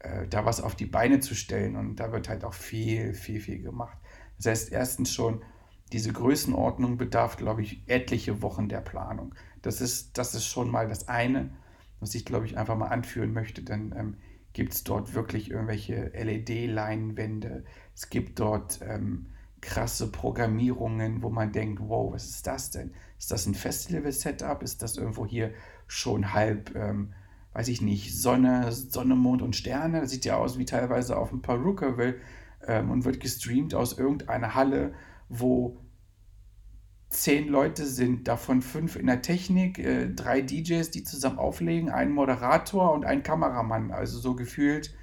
äh, 0.00 0.26
da 0.28 0.44
was 0.44 0.60
auf 0.60 0.74
die 0.74 0.86
Beine 0.86 1.20
zu 1.20 1.34
stellen. 1.34 1.76
Und 1.76 1.96
da 1.96 2.12
wird 2.12 2.28
halt 2.28 2.44
auch 2.44 2.54
viel, 2.54 3.14
viel, 3.14 3.40
viel 3.40 3.62
gemacht. 3.62 3.98
Das 4.36 4.46
heißt, 4.46 4.72
erstens 4.72 5.12
schon, 5.12 5.42
diese 5.92 6.12
Größenordnung 6.12 6.96
bedarf, 6.96 7.36
glaube 7.36 7.62
ich, 7.62 7.82
etliche 7.86 8.42
Wochen 8.42 8.68
der 8.68 8.80
Planung. 8.80 9.34
Das 9.62 9.80
ist, 9.80 10.18
das 10.18 10.34
ist 10.34 10.46
schon 10.46 10.70
mal 10.70 10.88
das 10.88 11.08
eine, 11.08 11.50
was 12.00 12.14
ich, 12.14 12.24
glaube 12.24 12.46
ich, 12.46 12.58
einfach 12.58 12.76
mal 12.76 12.88
anführen 12.88 13.32
möchte. 13.32 13.62
Dann 13.62 13.94
ähm, 13.96 14.16
gibt 14.52 14.74
es 14.74 14.84
dort 14.84 15.14
wirklich 15.14 15.50
irgendwelche 15.50 16.10
LED-Leinwände. 16.14 17.64
Es 17.94 18.10
gibt 18.10 18.40
dort 18.40 18.80
ähm, 18.82 19.26
krasse 19.60 20.10
Programmierungen, 20.10 21.22
wo 21.22 21.30
man 21.30 21.52
denkt, 21.52 21.82
wow, 21.86 22.12
was 22.12 22.26
ist 22.26 22.46
das 22.46 22.70
denn? 22.70 22.92
Ist 23.18 23.30
das 23.30 23.46
ein 23.46 23.54
Festival-Setup? 23.54 24.62
Ist 24.62 24.82
das 24.82 24.96
irgendwo 24.96 25.26
hier 25.26 25.52
schon 25.86 26.32
halb, 26.32 26.74
ähm, 26.74 27.12
weiß 27.56 27.68
ich 27.68 27.80
nicht, 27.80 28.14
Sonne, 28.14 28.70
Sonne, 28.70 29.14
Mond 29.14 29.40
und 29.40 29.56
Sterne? 29.56 30.02
Das 30.02 30.10
sieht 30.10 30.26
ja 30.26 30.36
aus 30.36 30.58
wie 30.58 30.66
teilweise 30.66 31.16
auf 31.16 31.32
ein 31.32 31.40
paar 31.40 31.56
Rookerville 31.56 32.16
ähm, 32.66 32.90
und 32.90 33.06
wird 33.06 33.18
gestreamt 33.18 33.74
aus 33.74 33.98
irgendeiner 33.98 34.54
Halle, 34.54 34.92
wo 35.30 35.80
zehn 37.08 37.48
Leute 37.48 37.86
sind, 37.86 38.28
davon 38.28 38.60
fünf 38.60 38.96
in 38.96 39.06
der 39.06 39.22
Technik, 39.22 39.78
äh, 39.78 40.06
drei 40.08 40.42
DJs, 40.42 40.90
die 40.90 41.02
zusammen 41.02 41.38
auflegen, 41.38 41.88
ein 41.88 42.10
Moderator 42.10 42.92
und 42.92 43.06
ein 43.06 43.22
Kameramann, 43.22 43.90
also 43.90 44.18
so 44.18 44.36
gefühlt. 44.36 44.94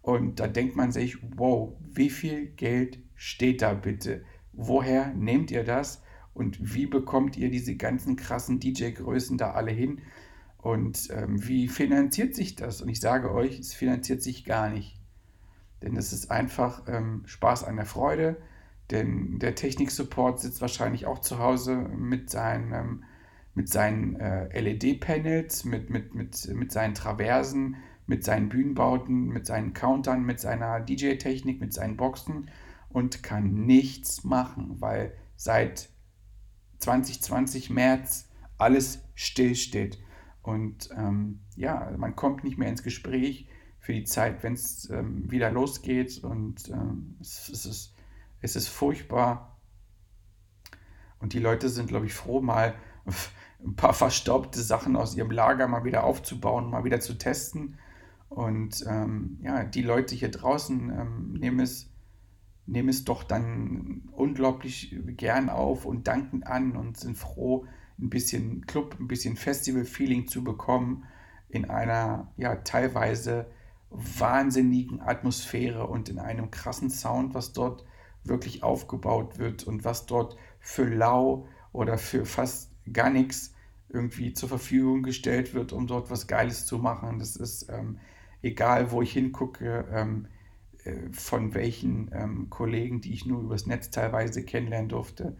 Und 0.00 0.40
da 0.40 0.48
denkt 0.48 0.74
man 0.74 0.90
sich, 0.90 1.18
wow, 1.36 1.72
wie 1.88 2.10
viel 2.10 2.46
Geld 2.46 2.98
steht 3.14 3.62
da 3.62 3.74
bitte? 3.74 4.24
Woher 4.52 5.14
nehmt 5.14 5.52
ihr 5.52 5.62
das? 5.62 6.02
Und 6.34 6.74
wie 6.74 6.86
bekommt 6.86 7.36
ihr 7.36 7.48
diese 7.48 7.76
ganzen 7.76 8.16
krassen 8.16 8.58
DJ-Größen 8.58 9.38
da 9.38 9.52
alle 9.52 9.70
hin? 9.70 10.00
Und 10.62 11.10
ähm, 11.10 11.46
wie 11.46 11.68
finanziert 11.68 12.34
sich 12.34 12.56
das? 12.56 12.80
Und 12.80 12.88
ich 12.88 13.00
sage 13.00 13.30
euch, 13.32 13.58
es 13.58 13.74
finanziert 13.74 14.22
sich 14.22 14.46
gar 14.46 14.70
nicht. 14.70 14.98
Denn 15.82 15.96
es 15.96 16.12
ist 16.14 16.30
einfach 16.30 16.84
ähm, 16.86 17.22
Spaß 17.26 17.64
an 17.64 17.76
der 17.76 17.86
Freude 17.86 18.36
denn 18.92 19.38
der 19.38 19.54
Technik-Support 19.54 20.40
sitzt 20.40 20.60
wahrscheinlich 20.60 21.06
auch 21.06 21.20
zu 21.20 21.38
Hause 21.38 21.76
mit 21.76 22.28
seinen, 22.28 22.72
ähm, 22.74 23.04
mit 23.54 23.68
seinen 23.70 24.16
äh, 24.16 24.60
LED-Panels, 24.60 25.64
mit, 25.64 25.88
mit, 25.88 26.14
mit, 26.14 26.46
mit 26.54 26.72
seinen 26.72 26.94
Traversen, 26.94 27.76
mit 28.06 28.22
seinen 28.22 28.50
Bühnenbauten, 28.50 29.28
mit 29.28 29.46
seinen 29.46 29.72
Countern, 29.72 30.24
mit 30.24 30.40
seiner 30.40 30.80
DJ-Technik, 30.80 31.60
mit 31.60 31.72
seinen 31.72 31.96
Boxen 31.96 32.50
und 32.90 33.22
kann 33.22 33.64
nichts 33.64 34.24
machen, 34.24 34.80
weil 34.80 35.14
seit 35.36 35.88
2020 36.80 37.70
März 37.70 38.28
alles 38.58 39.02
stillsteht. 39.14 39.98
Und 40.42 40.90
ähm, 40.96 41.40
ja, 41.56 41.92
man 41.96 42.16
kommt 42.16 42.44
nicht 42.44 42.58
mehr 42.58 42.68
ins 42.68 42.82
Gespräch 42.82 43.48
für 43.78 43.92
die 43.92 44.04
Zeit, 44.04 44.42
wenn 44.42 44.54
es 44.54 44.90
ähm, 44.90 45.30
wieder 45.30 45.50
losgeht. 45.50 46.22
Und 46.22 46.68
ähm, 46.68 47.16
es, 47.20 47.48
es, 47.48 47.64
ist 47.66 47.94
es 48.40 48.56
ist 48.56 48.68
furchtbar. 48.68 49.56
Und 51.20 51.32
die 51.32 51.38
Leute 51.38 51.68
sind, 51.68 51.88
glaube 51.88 52.06
ich, 52.06 52.14
froh, 52.14 52.40
mal 52.40 52.74
ein 53.64 53.76
paar 53.76 53.94
verstaubte 53.94 54.60
Sachen 54.60 54.96
aus 54.96 55.14
ihrem 55.14 55.30
Lager 55.30 55.68
mal 55.68 55.84
wieder 55.84 56.02
aufzubauen, 56.04 56.68
mal 56.68 56.84
wieder 56.84 57.00
zu 57.00 57.14
testen. 57.14 57.78
Und 58.28 58.84
ähm, 58.88 59.38
ja, 59.42 59.62
die 59.62 59.82
Leute 59.82 60.14
hier 60.14 60.30
draußen 60.30 60.90
ähm, 60.90 61.32
nehmen, 61.34 61.60
es, 61.60 61.90
nehmen 62.66 62.88
es 62.88 63.04
doch 63.04 63.22
dann 63.22 64.08
unglaublich 64.10 64.96
gern 65.16 65.48
auf 65.48 65.84
und 65.84 66.08
danken 66.08 66.42
an 66.42 66.76
und 66.76 66.96
sind 66.98 67.16
froh, 67.16 67.66
ein 67.98 68.10
bisschen 68.10 68.66
Club, 68.66 68.96
ein 68.98 69.08
bisschen 69.08 69.36
Festival-Feeling 69.36 70.28
zu 70.28 70.44
bekommen 70.44 71.04
in 71.48 71.68
einer 71.68 72.32
ja 72.36 72.56
teilweise 72.56 73.46
wahnsinnigen 73.90 75.00
Atmosphäre 75.00 75.86
und 75.86 76.08
in 76.08 76.18
einem 76.18 76.50
krassen 76.50 76.90
Sound, 76.90 77.34
was 77.34 77.52
dort 77.52 77.84
wirklich 78.24 78.62
aufgebaut 78.62 79.38
wird 79.38 79.64
und 79.64 79.84
was 79.84 80.06
dort 80.06 80.36
für 80.60 80.88
lau 80.88 81.46
oder 81.72 81.98
für 81.98 82.24
fast 82.24 82.70
gar 82.92 83.10
nichts 83.10 83.54
irgendwie 83.88 84.32
zur 84.32 84.48
Verfügung 84.48 85.02
gestellt 85.02 85.54
wird, 85.54 85.72
um 85.72 85.86
dort 85.86 86.10
was 86.10 86.26
Geiles 86.26 86.64
zu 86.64 86.78
machen. 86.78 87.18
Das 87.18 87.36
ist 87.36 87.68
ähm, 87.68 87.98
egal, 88.40 88.90
wo 88.90 89.02
ich 89.02 89.12
hingucke, 89.12 89.84
ähm, 89.92 90.28
äh, 90.84 91.12
von 91.12 91.54
welchen 91.54 92.10
ähm, 92.12 92.48
Kollegen, 92.48 93.00
die 93.00 93.12
ich 93.12 93.26
nur 93.26 93.42
übers 93.42 93.66
Netz 93.66 93.90
teilweise 93.90 94.44
kennenlernen 94.44 94.88
durfte. 94.88 95.36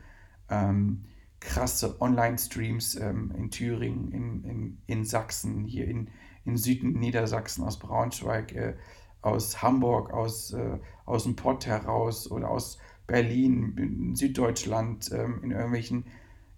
Krasse 1.42 2.00
Online-Streams 2.00 2.96
ähm, 2.96 3.32
in 3.36 3.50
Thüringen, 3.50 4.12
in, 4.12 4.44
in, 4.44 4.78
in 4.86 5.04
Sachsen, 5.04 5.64
hier 5.64 5.86
in, 5.86 6.08
in 6.44 6.56
Süden 6.56 6.98
Niedersachsen, 6.98 7.64
aus 7.64 7.78
Braunschweig. 7.78 8.52
Äh, 8.52 8.74
aus 9.22 9.62
Hamburg, 9.62 10.12
aus, 10.12 10.52
äh, 10.52 10.78
aus 11.06 11.24
dem 11.24 11.36
Pott 11.36 11.66
heraus 11.66 12.30
oder 12.30 12.50
aus 12.50 12.78
Berlin, 13.06 13.76
in 13.78 14.16
Süddeutschland, 14.16 15.10
ähm, 15.12 15.40
in 15.42 15.52
irgendwelchen, 15.52 16.04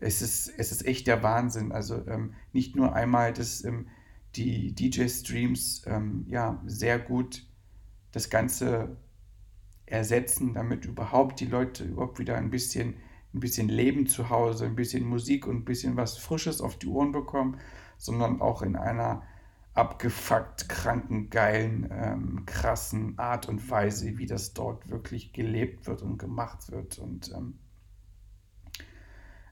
es 0.00 0.22
ist, 0.22 0.52
es 0.58 0.72
ist 0.72 0.86
echt 0.86 1.06
der 1.06 1.22
Wahnsinn. 1.22 1.72
Also 1.72 2.06
ähm, 2.08 2.34
nicht 2.52 2.74
nur 2.74 2.94
einmal, 2.94 3.32
dass 3.32 3.64
ähm, 3.64 3.86
die 4.34 4.74
DJ-Streams 4.74 5.84
ähm, 5.86 6.26
ja 6.28 6.60
sehr 6.66 6.98
gut 6.98 7.46
das 8.12 8.30
Ganze 8.30 8.96
ersetzen, 9.86 10.54
damit 10.54 10.86
überhaupt 10.86 11.40
die 11.40 11.46
Leute 11.46 11.84
überhaupt 11.84 12.18
wieder 12.18 12.36
ein 12.36 12.50
bisschen, 12.50 12.94
ein 13.34 13.40
bisschen 13.40 13.68
Leben 13.68 14.06
zu 14.06 14.30
Hause, 14.30 14.64
ein 14.64 14.76
bisschen 14.76 15.04
Musik 15.04 15.46
und 15.46 15.56
ein 15.56 15.64
bisschen 15.64 15.96
was 15.96 16.16
Frisches 16.18 16.60
auf 16.60 16.78
die 16.78 16.86
Ohren 16.86 17.12
bekommen, 17.12 17.58
sondern 17.98 18.40
auch 18.40 18.62
in 18.62 18.76
einer 18.76 19.22
abgefuckt 19.74 20.68
kranken, 20.68 21.30
geilen, 21.30 21.88
ähm, 21.90 22.46
krassen 22.46 23.18
Art 23.18 23.48
und 23.48 23.68
Weise, 23.70 24.18
wie 24.18 24.26
das 24.26 24.54
dort 24.54 24.88
wirklich 24.88 25.32
gelebt 25.32 25.86
wird 25.86 26.02
und 26.02 26.16
gemacht 26.18 26.70
wird. 26.70 26.98
Und 26.98 27.32
ähm, 27.32 27.58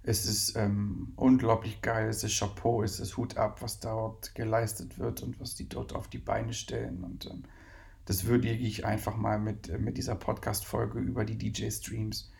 es 0.04 0.26
ist 0.26 0.56
ähm, 0.56 1.12
unglaublich 1.16 1.82
geil, 1.82 2.08
es 2.08 2.22
ist 2.22 2.38
Chapeau, 2.38 2.82
es 2.82 3.00
ist 3.00 3.16
Hut 3.16 3.36
ab, 3.36 3.62
was 3.62 3.80
dort 3.80 4.34
geleistet 4.34 4.98
wird 4.98 5.22
und 5.22 5.40
was 5.40 5.56
die 5.56 5.68
dort 5.68 5.92
auf 5.92 6.08
die 6.08 6.18
Beine 6.18 6.52
stellen. 6.52 7.02
Und 7.02 7.26
ähm, 7.26 7.42
das 8.04 8.26
würdige 8.26 8.64
ich 8.64 8.84
einfach 8.84 9.16
mal 9.16 9.40
mit, 9.40 9.68
äh, 9.68 9.78
mit 9.78 9.96
dieser 9.96 10.14
Podcast-Folge 10.14 11.00
über 11.00 11.24
die 11.24 11.38
DJ-Streams. 11.38 12.30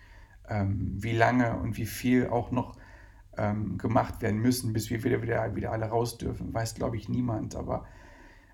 Ähm, 0.53 1.03
wie 1.03 1.13
lange 1.13 1.59
und 1.59 1.79
wie 1.79 1.87
viel 1.87 2.27
auch 2.27 2.51
noch 2.51 2.77
ähm, 3.39 3.79
gemacht 3.79 4.21
werden 4.21 4.41
müssen, 4.41 4.75
bis 4.75 4.91
wir 4.91 5.03
wieder, 5.03 5.23
wieder, 5.23 5.57
wieder 5.57 5.73
alle 5.73 5.87
raus 5.87 6.19
dürfen, 6.19 6.53
weiß, 6.53 6.75
glaube 6.75 6.99
ich, 6.99 7.09
niemand. 7.09 7.57
Aber 7.57 7.87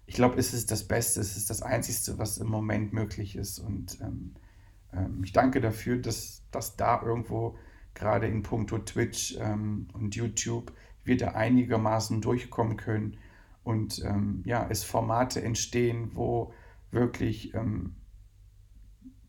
ich 0.07 0.15
glaube, 0.15 0.39
es 0.39 0.55
ist 0.55 0.71
das 0.71 0.87
Beste, 0.87 1.21
es 1.21 1.37
ist 1.37 1.51
das 1.51 1.61
Einzige, 1.61 2.17
was 2.19 2.39
im 2.39 2.47
Moment 2.49 2.93
möglich 2.93 3.35
ist. 3.35 3.59
Und 3.59 4.01
ähm, 4.01 4.35
ähm, 4.93 5.23
ich 5.25 5.33
danke 5.33 5.61
dafür, 5.61 5.99
dass, 5.99 6.43
dass 6.53 6.77
da 6.77 7.03
irgendwo 7.03 7.59
gerade 7.95 8.29
in 8.29 8.45
puncto 8.45 8.79
Twitch 8.79 9.37
ähm, 9.41 9.89
und 9.93 10.15
YouTube 10.15 10.73
wir 11.03 11.17
da 11.17 11.33
einigermaßen 11.33 12.21
durchkommen 12.21 12.77
können 12.77 13.17
und 13.65 14.05
ähm, 14.05 14.43
ja, 14.45 14.67
es 14.71 14.85
Formate 14.85 15.43
entstehen, 15.43 16.11
wo 16.15 16.53
wirklich 16.91 17.53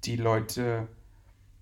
die 0.06 0.16
Leute 0.16 0.88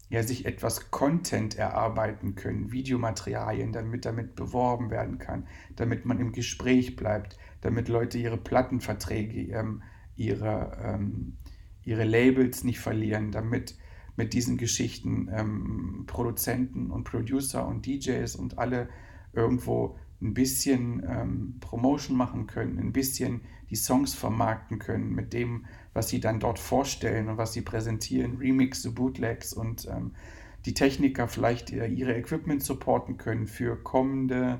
ja 0.09 0.23
sich 0.23 0.45
etwas 0.45 0.89
Content 0.89 1.57
erarbeiten 1.57 2.35
können, 2.35 2.71
Videomaterialien, 2.71 3.73
damit 3.73 4.05
damit 4.05 4.35
beworben 4.35 4.89
werden 4.89 5.17
kann, 5.17 5.47
damit 5.75 6.05
man 6.05 6.19
im 6.19 6.31
Gespräch 6.31 6.95
bleibt, 6.95 7.37
damit 7.61 7.89
Leute 7.89 8.17
ihre 8.17 8.37
Plattenverträge, 8.37 9.51
ähm, 9.53 9.83
ihre, 10.15 10.77
ähm, 10.83 11.37
ihre 11.83 12.05
Labels 12.05 12.63
nicht 12.63 12.79
verlieren, 12.79 13.31
damit 13.31 13.75
mit 14.15 14.33
diesen 14.33 14.57
Geschichten 14.57 15.29
ähm, 15.31 16.03
Produzenten 16.07 16.89
und 16.89 17.03
Producer 17.03 17.67
und 17.67 17.85
DJs 17.85 18.35
und 18.35 18.57
alle 18.57 18.89
irgendwo 19.33 19.97
ein 20.21 20.33
bisschen 20.33 21.05
ähm, 21.07 21.55
Promotion 21.59 22.17
machen 22.17 22.47
können, 22.47 22.79
ein 22.79 22.93
bisschen 22.93 23.41
die 23.69 23.75
Songs 23.75 24.13
vermarkten 24.13 24.79
können 24.79 25.13
mit 25.13 25.33
dem, 25.33 25.65
was 25.93 26.09
sie 26.09 26.19
dann 26.19 26.39
dort 26.39 26.59
vorstellen 26.59 27.27
und 27.29 27.37
was 27.37 27.53
sie 27.53 27.61
präsentieren, 27.61 28.37
Remixe, 28.37 28.91
Bootlegs 28.91 29.53
und 29.53 29.87
ähm, 29.87 30.11
die 30.65 30.73
Techniker 30.73 31.27
vielleicht 31.27 31.71
ihre 31.71 32.15
Equipment 32.15 32.61
supporten 32.61 33.17
können 33.17 33.47
für 33.47 33.81
kommende 33.81 34.59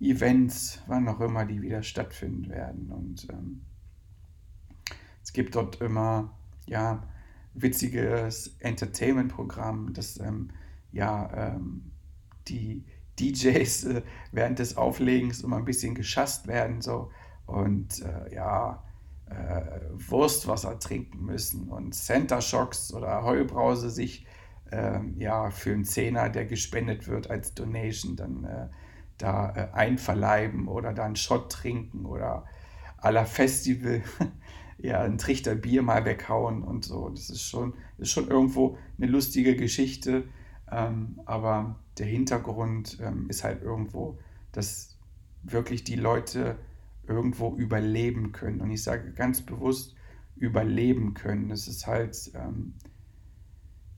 Events, 0.00 0.82
wann 0.86 1.08
auch 1.08 1.20
immer 1.20 1.44
die 1.44 1.62
wieder 1.62 1.82
stattfinden 1.82 2.48
werden. 2.50 2.90
Und 2.90 3.28
ähm, 3.30 3.62
es 5.22 5.32
gibt 5.32 5.54
dort 5.54 5.80
immer 5.80 6.36
ja 6.66 7.02
witziges 7.54 8.56
Entertainment-Programm, 8.58 9.94
das 9.94 10.18
ähm, 10.20 10.50
ja 10.92 11.54
ähm, 11.54 11.92
die 12.48 12.84
DJs 13.18 13.84
äh, 13.84 14.02
während 14.32 14.58
des 14.58 14.76
Auflegens 14.76 15.42
immer 15.42 15.56
ein 15.56 15.64
bisschen 15.64 15.94
geschasst 15.94 16.46
werden 16.46 16.82
so 16.82 17.10
und 17.46 18.02
äh, 18.02 18.34
ja 18.34 18.82
äh, 19.26 19.80
Wurstwasser 19.92 20.78
trinken 20.78 21.24
müssen 21.24 21.68
und 21.68 21.94
Center 21.94 22.40
Shocks 22.40 22.92
oder 22.92 23.22
Heulbrause 23.22 23.90
sich 23.90 24.26
ähm, 24.70 25.14
ja 25.18 25.50
für 25.50 25.72
einen 25.72 25.84
Zehner, 25.84 26.28
der 26.28 26.44
gespendet 26.44 27.08
wird 27.08 27.30
als 27.30 27.54
Donation, 27.54 28.16
dann 28.16 28.44
äh, 28.44 28.68
da 29.18 29.50
äh, 29.54 29.68
einverleiben 29.72 30.68
oder 30.68 30.92
da 30.92 31.04
einen 31.04 31.16
Shot 31.16 31.50
trinken 31.50 32.04
oder 32.04 32.44
la 33.02 33.24
Festival 33.24 34.02
ja 34.78 35.00
einen 35.02 35.18
Trichter 35.18 35.54
Bier 35.54 35.82
mal 35.82 36.04
weghauen 36.04 36.62
und 36.62 36.84
so. 36.84 37.08
Das 37.08 37.30
ist 37.30 37.42
schon, 37.42 37.74
ist 37.98 38.10
schon 38.10 38.28
irgendwo 38.28 38.76
eine 38.98 39.06
lustige 39.06 39.56
Geschichte, 39.56 40.24
ähm, 40.70 41.20
aber 41.24 41.76
der 41.98 42.06
Hintergrund 42.06 42.98
ähm, 43.00 43.26
ist 43.28 43.44
halt 43.44 43.62
irgendwo, 43.62 44.18
dass 44.52 44.98
wirklich 45.42 45.84
die 45.84 45.96
Leute 45.96 46.56
irgendwo 47.08 47.56
überleben 47.56 48.32
können. 48.32 48.60
Und 48.60 48.70
ich 48.70 48.82
sage 48.82 49.12
ganz 49.12 49.42
bewusst 49.42 49.94
überleben 50.36 51.14
können. 51.14 51.48
Das 51.48 51.68
ist 51.68 51.86
halt 51.86 52.30
ähm, 52.34 52.74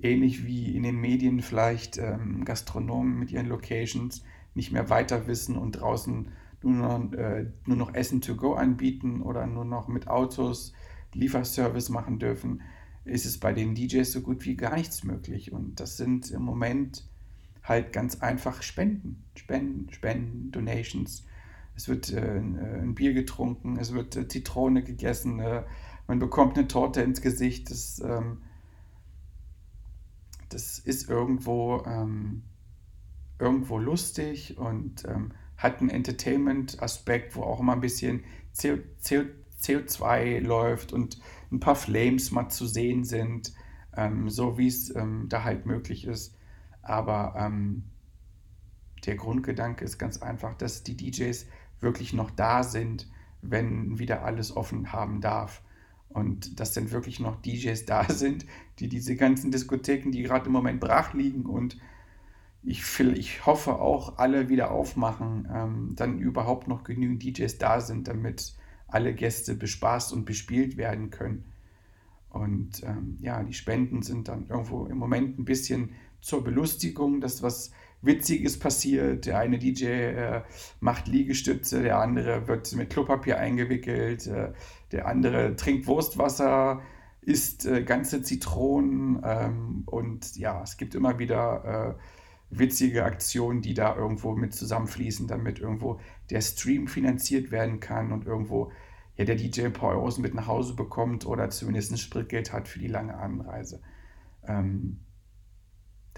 ähnlich 0.00 0.44
wie 0.44 0.76
in 0.76 0.82
den 0.82 1.00
Medien 1.00 1.40
vielleicht 1.40 1.98
ähm, 1.98 2.44
Gastronomen 2.44 3.18
mit 3.18 3.30
ihren 3.30 3.46
Locations 3.46 4.22
nicht 4.54 4.72
mehr 4.72 4.90
weiter 4.90 5.26
wissen 5.26 5.56
und 5.56 5.72
draußen 5.72 6.28
nur 6.62 6.72
noch, 6.72 7.12
äh, 7.12 7.46
nur 7.66 7.76
noch 7.76 7.94
Essen 7.94 8.20
to 8.20 8.34
go 8.34 8.54
anbieten 8.54 9.22
oder 9.22 9.46
nur 9.46 9.64
noch 9.64 9.88
mit 9.88 10.08
Autos 10.08 10.72
Lieferservice 11.14 11.88
machen 11.88 12.18
dürfen, 12.18 12.62
ist 13.04 13.24
es 13.24 13.38
bei 13.38 13.52
den 13.52 13.74
DJs 13.74 14.10
so 14.10 14.20
gut 14.20 14.44
wie 14.44 14.56
gar 14.56 14.76
nichts 14.76 15.04
möglich. 15.04 15.52
Und 15.52 15.80
das 15.80 15.96
sind 15.96 16.30
im 16.30 16.42
Moment 16.42 17.04
halt 17.62 17.92
ganz 17.92 18.20
einfach 18.20 18.62
Spenden, 18.62 19.24
Spenden, 19.34 19.92
Spenden, 19.92 20.50
Donations. 20.50 21.24
Es 21.78 21.86
wird 21.86 22.12
äh, 22.12 22.38
ein 22.38 22.96
Bier 22.96 23.14
getrunken, 23.14 23.76
es 23.76 23.94
wird 23.94 24.16
äh, 24.16 24.26
Zitrone 24.26 24.82
gegessen, 24.82 25.38
äh, 25.38 25.62
man 26.08 26.18
bekommt 26.18 26.58
eine 26.58 26.66
Torte 26.66 27.02
ins 27.02 27.20
Gesicht. 27.20 27.70
Das, 27.70 28.00
ähm, 28.00 28.42
das 30.48 30.80
ist 30.80 31.08
irgendwo, 31.08 31.84
ähm, 31.86 32.42
irgendwo 33.38 33.78
lustig 33.78 34.58
und 34.58 35.04
ähm, 35.06 35.30
hat 35.56 35.78
einen 35.78 35.90
Entertainment-Aspekt, 35.90 37.36
wo 37.36 37.42
auch 37.42 37.60
immer 37.60 37.74
ein 37.74 37.80
bisschen 37.80 38.24
CO, 38.60 38.78
CO, 39.00 39.26
CO2 39.62 40.40
läuft 40.40 40.92
und 40.92 41.20
ein 41.52 41.60
paar 41.60 41.76
Flames 41.76 42.32
mal 42.32 42.48
zu 42.48 42.66
sehen 42.66 43.04
sind, 43.04 43.54
ähm, 43.96 44.28
so 44.30 44.58
wie 44.58 44.66
es 44.66 44.92
ähm, 44.96 45.26
da 45.28 45.44
halt 45.44 45.64
möglich 45.64 46.06
ist. 46.06 46.34
Aber 46.82 47.34
ähm, 47.38 47.84
der 49.06 49.14
Grundgedanke 49.14 49.84
ist 49.84 49.96
ganz 49.96 50.20
einfach, 50.20 50.54
dass 50.54 50.82
die 50.82 50.96
DJs 50.96 51.46
wirklich 51.80 52.12
noch 52.12 52.30
da 52.30 52.62
sind, 52.62 53.08
wenn 53.42 53.98
wieder 53.98 54.24
alles 54.24 54.56
offen 54.56 54.92
haben 54.92 55.20
darf. 55.20 55.62
Und 56.08 56.58
dass 56.58 56.72
dann 56.72 56.90
wirklich 56.90 57.20
noch 57.20 57.40
DJs 57.42 57.84
da 57.84 58.04
sind, 58.08 58.46
die 58.78 58.88
diese 58.88 59.16
ganzen 59.16 59.50
Diskotheken, 59.50 60.10
die 60.10 60.22
gerade 60.22 60.46
im 60.46 60.52
Moment 60.52 60.80
brach 60.80 61.14
liegen 61.14 61.44
und 61.44 61.78
ich, 62.62 62.82
ich 63.00 63.46
hoffe 63.46 63.76
auch 63.76 64.18
alle 64.18 64.48
wieder 64.48 64.70
aufmachen, 64.72 65.48
ähm, 65.52 65.92
dann 65.94 66.18
überhaupt 66.18 66.68
noch 66.68 66.84
genügend 66.84 67.22
DJs 67.22 67.56
da 67.58 67.80
sind, 67.80 68.08
damit 68.08 68.54
alle 68.88 69.14
Gäste 69.14 69.54
bespaßt 69.54 70.12
und 70.12 70.24
bespielt 70.24 70.76
werden 70.76 71.10
können. 71.10 71.44
Und 72.30 72.82
ähm, 72.84 73.16
ja, 73.20 73.42
die 73.42 73.54
Spenden 73.54 74.02
sind 74.02 74.28
dann 74.28 74.48
irgendwo 74.48 74.86
im 74.86 74.98
Moment 74.98 75.38
ein 75.38 75.44
bisschen 75.44 75.90
zur 76.20 76.42
Belustigung, 76.44 77.20
dass 77.20 77.42
was 77.42 77.70
Witziges 78.02 78.58
passiert. 78.58 79.26
Der 79.26 79.38
eine 79.38 79.58
DJ 79.58 79.84
äh, 79.86 80.42
macht 80.80 81.08
Liegestütze, 81.08 81.82
der 81.82 81.98
andere 81.98 82.46
wird 82.46 82.74
mit 82.74 82.90
Klopapier 82.90 83.38
eingewickelt, 83.38 84.26
äh, 84.26 84.52
der 84.92 85.06
andere 85.06 85.56
trinkt 85.56 85.86
Wurstwasser, 85.86 86.82
isst 87.20 87.66
äh, 87.66 87.82
ganze 87.82 88.22
Zitronen 88.22 89.20
ähm, 89.24 89.82
und 89.86 90.36
ja, 90.36 90.62
es 90.62 90.76
gibt 90.76 90.94
immer 90.94 91.18
wieder 91.18 91.96
äh, 91.98 92.02
witzige 92.50 93.04
Aktionen, 93.04 93.60
die 93.60 93.74
da 93.74 93.94
irgendwo 93.96 94.34
mit 94.34 94.54
zusammenfließen, 94.54 95.26
damit 95.26 95.58
irgendwo 95.58 96.00
der 96.30 96.40
Stream 96.40 96.86
finanziert 96.86 97.50
werden 97.50 97.80
kann 97.80 98.12
und 98.12 98.26
irgendwo 98.26 98.72
ja, 99.16 99.24
der 99.24 99.34
DJ 99.34 99.66
ein 99.66 99.72
paar 99.72 99.90
Euros 99.90 100.18
mit 100.18 100.34
nach 100.34 100.46
Hause 100.46 100.74
bekommt 100.74 101.26
oder 101.26 101.50
zumindest 101.50 101.92
ein 101.92 101.98
Spritgeld 101.98 102.52
hat 102.52 102.68
für 102.68 102.78
die 102.78 102.86
lange 102.86 103.16
Anreise. 103.16 103.80
Ähm, 104.46 105.00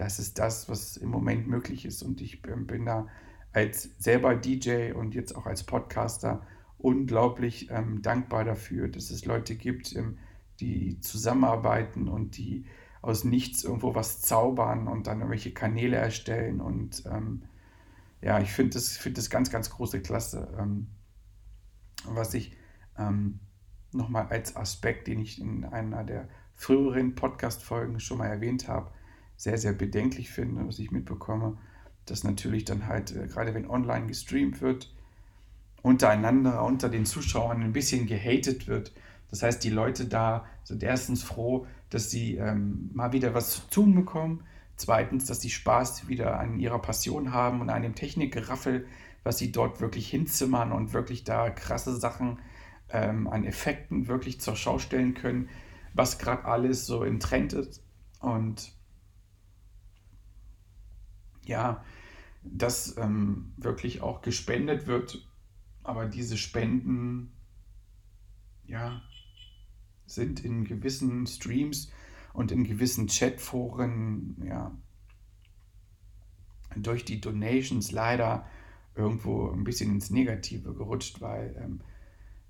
das 0.00 0.18
ist 0.18 0.38
das, 0.38 0.68
was 0.70 0.96
im 0.96 1.10
Moment 1.10 1.46
möglich 1.46 1.84
ist 1.84 2.02
und 2.02 2.22
ich 2.22 2.40
bin, 2.40 2.66
bin 2.66 2.86
da 2.86 3.06
als 3.52 3.90
selber 3.98 4.34
DJ 4.34 4.92
und 4.92 5.14
jetzt 5.14 5.36
auch 5.36 5.44
als 5.44 5.62
Podcaster 5.62 6.40
unglaublich 6.78 7.70
ähm, 7.70 8.00
dankbar 8.00 8.44
dafür, 8.44 8.88
dass 8.88 9.10
es 9.10 9.26
Leute 9.26 9.56
gibt, 9.56 9.94
ähm, 9.94 10.16
die 10.60 10.98
zusammenarbeiten 11.00 12.08
und 12.08 12.38
die 12.38 12.64
aus 13.02 13.24
nichts 13.24 13.62
irgendwo 13.62 13.94
was 13.94 14.22
zaubern 14.22 14.88
und 14.88 15.06
dann 15.06 15.18
irgendwelche 15.18 15.52
Kanäle 15.52 15.96
erstellen. 15.96 16.62
Und 16.62 17.04
ähm, 17.04 17.42
ja, 18.22 18.40
ich 18.40 18.50
finde 18.52 18.74
das, 18.74 18.96
find 18.96 19.18
das 19.18 19.28
ganz, 19.28 19.50
ganz 19.50 19.68
große 19.68 20.00
Klasse. 20.00 20.48
Ähm, 20.58 20.86
was 22.06 22.32
ich 22.32 22.56
ähm, 22.96 23.40
nochmal 23.92 24.28
als 24.28 24.56
Aspekt, 24.56 25.08
den 25.08 25.20
ich 25.20 25.38
in 25.38 25.66
einer 25.66 26.04
der 26.04 26.26
früheren 26.54 27.14
Podcast-Folgen 27.14 28.00
schon 28.00 28.18
mal 28.18 28.28
erwähnt 28.28 28.66
habe, 28.66 28.90
sehr, 29.40 29.56
sehr 29.56 29.72
bedenklich 29.72 30.28
finde, 30.28 30.68
was 30.68 30.78
ich 30.78 30.90
mitbekomme, 30.90 31.56
dass 32.04 32.24
natürlich 32.24 32.66
dann 32.66 32.86
halt, 32.86 33.16
äh, 33.16 33.26
gerade 33.26 33.54
wenn 33.54 33.70
online 33.70 34.06
gestreamt 34.06 34.60
wird, 34.60 34.92
untereinander, 35.80 36.62
unter 36.62 36.90
den 36.90 37.06
Zuschauern 37.06 37.62
ein 37.62 37.72
bisschen 37.72 38.06
gehatet 38.06 38.68
wird. 38.68 38.92
Das 39.30 39.42
heißt, 39.42 39.64
die 39.64 39.70
Leute 39.70 40.04
da 40.04 40.44
sind 40.62 40.82
erstens 40.82 41.22
froh, 41.22 41.66
dass 41.88 42.10
sie 42.10 42.36
ähm, 42.36 42.90
mal 42.92 43.14
wieder 43.14 43.32
was 43.32 43.54
zu 43.54 43.60
tun 43.70 43.94
bekommen. 43.94 44.44
Zweitens, 44.76 45.24
dass 45.24 45.40
sie 45.40 45.48
Spaß 45.48 46.06
wieder 46.06 46.38
an 46.38 46.60
ihrer 46.60 46.78
Passion 46.78 47.32
haben 47.32 47.62
und 47.62 47.70
an 47.70 47.80
dem 47.80 47.94
Technikgeraffel, 47.94 48.86
was 49.24 49.38
sie 49.38 49.52
dort 49.52 49.80
wirklich 49.80 50.10
hinzimmern 50.10 50.70
und 50.70 50.92
wirklich 50.92 51.24
da 51.24 51.48
krasse 51.48 51.96
Sachen 51.96 52.40
ähm, 52.90 53.26
an 53.26 53.46
Effekten 53.46 54.06
wirklich 54.06 54.38
zur 54.38 54.54
Schau 54.54 54.78
stellen 54.78 55.14
können, 55.14 55.48
was 55.94 56.18
gerade 56.18 56.44
alles 56.44 56.84
so 56.84 57.04
im 57.04 57.20
Trend 57.20 57.54
ist. 57.54 57.82
Und 58.20 58.78
ja, 61.44 61.84
dass 62.42 62.96
ähm, 62.96 63.52
wirklich 63.56 64.00
auch 64.00 64.22
gespendet 64.22 64.86
wird, 64.86 65.26
aber 65.82 66.06
diese 66.06 66.36
Spenden, 66.36 67.32
ja, 68.66 69.02
sind 70.06 70.44
in 70.44 70.64
gewissen 70.64 71.26
Streams 71.26 71.92
und 72.32 72.52
in 72.52 72.64
gewissen 72.64 73.06
Chatforen 73.06 74.42
ja, 74.44 74.76
durch 76.76 77.04
die 77.04 77.20
Donations 77.20 77.92
leider 77.92 78.46
irgendwo 78.94 79.50
ein 79.50 79.64
bisschen 79.64 79.90
ins 79.90 80.10
Negative 80.10 80.74
gerutscht, 80.74 81.20
weil 81.20 81.56
ähm, 81.62 81.80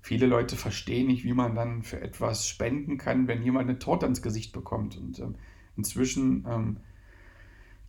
viele 0.01 0.25
Leute 0.25 0.55
verstehen 0.55 1.07
nicht, 1.07 1.23
wie 1.23 1.33
man 1.33 1.55
dann 1.55 1.83
für 1.83 2.01
etwas 2.01 2.47
spenden 2.47 2.97
kann, 2.97 3.27
wenn 3.27 3.43
jemand 3.43 3.69
eine 3.69 3.79
Torte 3.79 4.05
ins 4.05 4.21
Gesicht 4.21 4.51
bekommt. 4.51 4.97
Und 4.97 5.19
ähm, 5.19 5.35
inzwischen 5.77 6.45
ähm, 6.47 6.77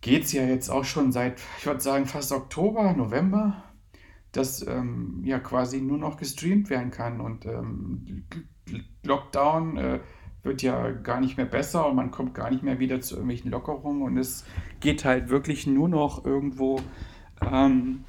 geht 0.03 0.25
es 0.25 0.33
ja 0.33 0.43
jetzt 0.43 0.69
auch 0.69 0.83
schon 0.83 1.11
seit, 1.11 1.41
ich 1.57 1.65
würde 1.65 1.79
sagen, 1.79 2.05
fast 2.05 2.33
Oktober, 2.33 2.93
November, 2.93 3.63
dass 4.33 4.65
ähm, 4.67 5.21
ja 5.23 5.39
quasi 5.39 5.79
nur 5.81 5.97
noch 5.97 6.17
gestreamt 6.17 6.69
werden 6.69 6.91
kann. 6.91 7.21
Und 7.21 7.45
ähm, 7.45 8.25
Lockdown 9.03 9.77
äh, 9.77 9.99
wird 10.43 10.61
ja 10.61 10.91
gar 10.91 11.21
nicht 11.21 11.37
mehr 11.37 11.45
besser 11.45 11.87
und 11.87 11.95
man 11.95 12.11
kommt 12.11 12.33
gar 12.33 12.51
nicht 12.51 12.63
mehr 12.63 12.79
wieder 12.79 12.99
zu 12.99 13.15
irgendwelchen 13.15 13.49
Lockerungen. 13.49 14.01
Und 14.01 14.17
es 14.17 14.43
geht 14.81 15.05
halt 15.05 15.29
wirklich 15.29 15.67
nur 15.67 15.87
noch 15.87 16.25
irgendwo 16.25 16.81
ähm, 17.41 18.03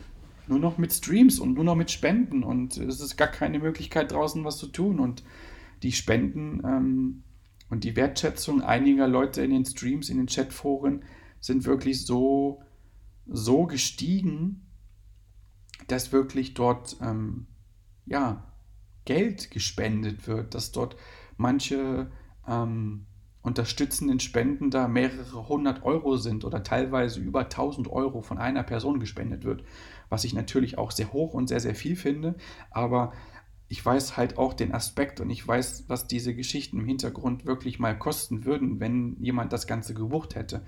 nur 0.49 0.59
noch 0.59 0.79
mit 0.79 0.93
Streams 0.93 1.39
und 1.39 1.55
nur 1.55 1.65
noch 1.65 1.77
mit 1.77 1.93
Spenden. 1.93 2.43
Und 2.43 2.77
es 2.77 3.01
ist 3.01 3.17
gar 3.17 3.29
keine 3.29 3.61
Möglichkeit 3.61 4.11
draußen 4.11 4.45
was 4.45 4.59
zu 4.59 4.67
tun. 4.67 4.99
Und 4.99 5.23
die 5.85 5.93
Spenden 5.93 6.61
ähm, 6.65 7.23
und 7.71 7.85
die 7.85 7.95
Wertschätzung 7.95 8.63
einiger 8.63 9.07
Leute 9.07 9.45
in 9.45 9.53
den 9.53 9.65
Streams, 9.65 10.09
in 10.09 10.17
den 10.17 10.27
Chatforen 10.27 11.05
sind 11.45 11.67
wirklich 11.67 12.07
so, 12.07 12.63
so 13.27 13.67
gestiegen, 13.67 14.67
dass 15.89 16.11
wirklich 16.11 16.55
dort 16.55 16.97
ähm, 17.03 17.49
ja, 18.07 18.51
Geld 19.05 19.51
gespendet 19.51 20.27
wird, 20.27 20.55
dass 20.55 20.73
dort 20.73 20.97
manche 21.37 22.11
ähm, 22.49 23.05
unterstützenden 23.43 24.21
Spenden 24.21 24.71
da 24.71 24.89
mehrere 24.89 25.47
hundert 25.47 25.85
Euro 25.85 26.17
sind 26.17 26.47
oder 26.47 26.63
teilweise 26.63 27.21
über 27.21 27.41
1000 27.41 27.89
Euro 27.89 28.23
von 28.23 28.39
einer 28.39 28.63
Person 28.63 28.99
gespendet 28.99 29.45
wird, 29.45 29.65
was 30.09 30.25
ich 30.25 30.33
natürlich 30.33 30.79
auch 30.79 30.93
sehr 30.93 31.13
hoch 31.13 31.35
und 31.35 31.49
sehr, 31.49 31.61
sehr 31.61 31.75
viel 31.75 31.97
finde, 31.97 32.37
aber 32.71 33.13
ich 33.69 33.85
weiß 33.85 34.17
halt 34.17 34.39
auch 34.39 34.55
den 34.55 34.73
Aspekt 34.73 35.21
und 35.21 35.29
ich 35.29 35.47
weiß, 35.47 35.85
was 35.89 36.07
diese 36.07 36.35
Geschichten 36.35 36.79
im 36.79 36.87
Hintergrund 36.87 37.45
wirklich 37.45 37.79
mal 37.79 37.99
kosten 37.99 38.47
würden, 38.47 38.81
wenn 38.81 39.19
jemand 39.21 39.53
das 39.53 39.67
Ganze 39.67 39.93
gewucht 39.93 40.37
hätte. 40.37 40.65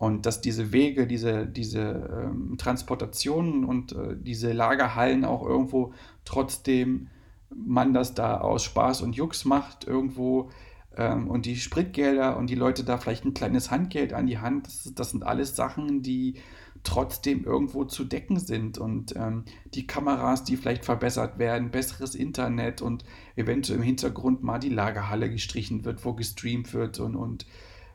Und 0.00 0.24
dass 0.24 0.40
diese 0.40 0.72
Wege, 0.72 1.06
diese, 1.06 1.44
diese 1.44 2.08
ähm, 2.10 2.56
Transportationen 2.56 3.66
und 3.66 3.92
äh, 3.92 4.16
diese 4.18 4.50
Lagerhallen 4.52 5.26
auch 5.26 5.46
irgendwo 5.46 5.92
trotzdem 6.24 7.08
man 7.54 7.92
das 7.92 8.14
da 8.14 8.40
aus 8.40 8.64
Spaß 8.64 9.02
und 9.02 9.14
Jux 9.14 9.44
macht, 9.44 9.86
irgendwo 9.86 10.48
ähm, 10.96 11.28
und 11.28 11.44
die 11.44 11.56
Spritgelder 11.56 12.38
und 12.38 12.48
die 12.48 12.54
Leute 12.54 12.82
da 12.82 12.96
vielleicht 12.96 13.26
ein 13.26 13.34
kleines 13.34 13.70
Handgeld 13.70 14.14
an 14.14 14.26
die 14.26 14.38
Hand, 14.38 14.68
das, 14.68 14.90
das 14.94 15.10
sind 15.10 15.22
alles 15.22 15.54
Sachen, 15.54 16.00
die 16.00 16.36
trotzdem 16.82 17.44
irgendwo 17.44 17.84
zu 17.84 18.04
decken 18.04 18.38
sind. 18.38 18.78
Und 18.78 19.14
ähm, 19.16 19.44
die 19.74 19.86
Kameras, 19.86 20.44
die 20.44 20.56
vielleicht 20.56 20.86
verbessert 20.86 21.38
werden, 21.38 21.70
besseres 21.70 22.14
Internet 22.14 22.80
und 22.80 23.04
eventuell 23.36 23.80
im 23.80 23.84
Hintergrund 23.84 24.42
mal 24.42 24.60
die 24.60 24.70
Lagerhalle 24.70 25.28
gestrichen 25.28 25.84
wird, 25.84 26.06
wo 26.06 26.14
gestreamt 26.14 26.72
wird 26.72 27.00
und, 27.00 27.16
und 27.16 27.44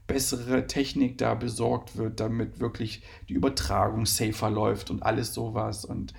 bessere 0.08 0.68
Technik 0.68 1.18
da 1.18 1.34
besorgt 1.34 1.98
wird, 1.98 2.20
damit 2.20 2.60
wirklich 2.60 3.04
die 3.30 3.34
Übertragung 3.34 4.06
safer 4.06 4.50
läuft 4.50 4.92
und 4.92 5.04
alles 5.04 5.34
sowas. 5.34 5.86
Und 5.86 6.14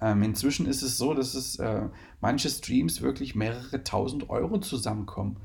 ähm, 0.00 0.22
inzwischen 0.22 0.66
ist 0.66 0.82
es 0.82 0.98
so, 0.98 1.14
dass 1.14 1.34
es 1.34 1.58
äh, 1.58 1.88
manche 2.20 2.50
Streams 2.50 3.02
wirklich 3.02 3.34
mehrere 3.34 3.82
tausend 3.82 4.30
Euro 4.30 4.58
zusammenkommen. 4.58 5.38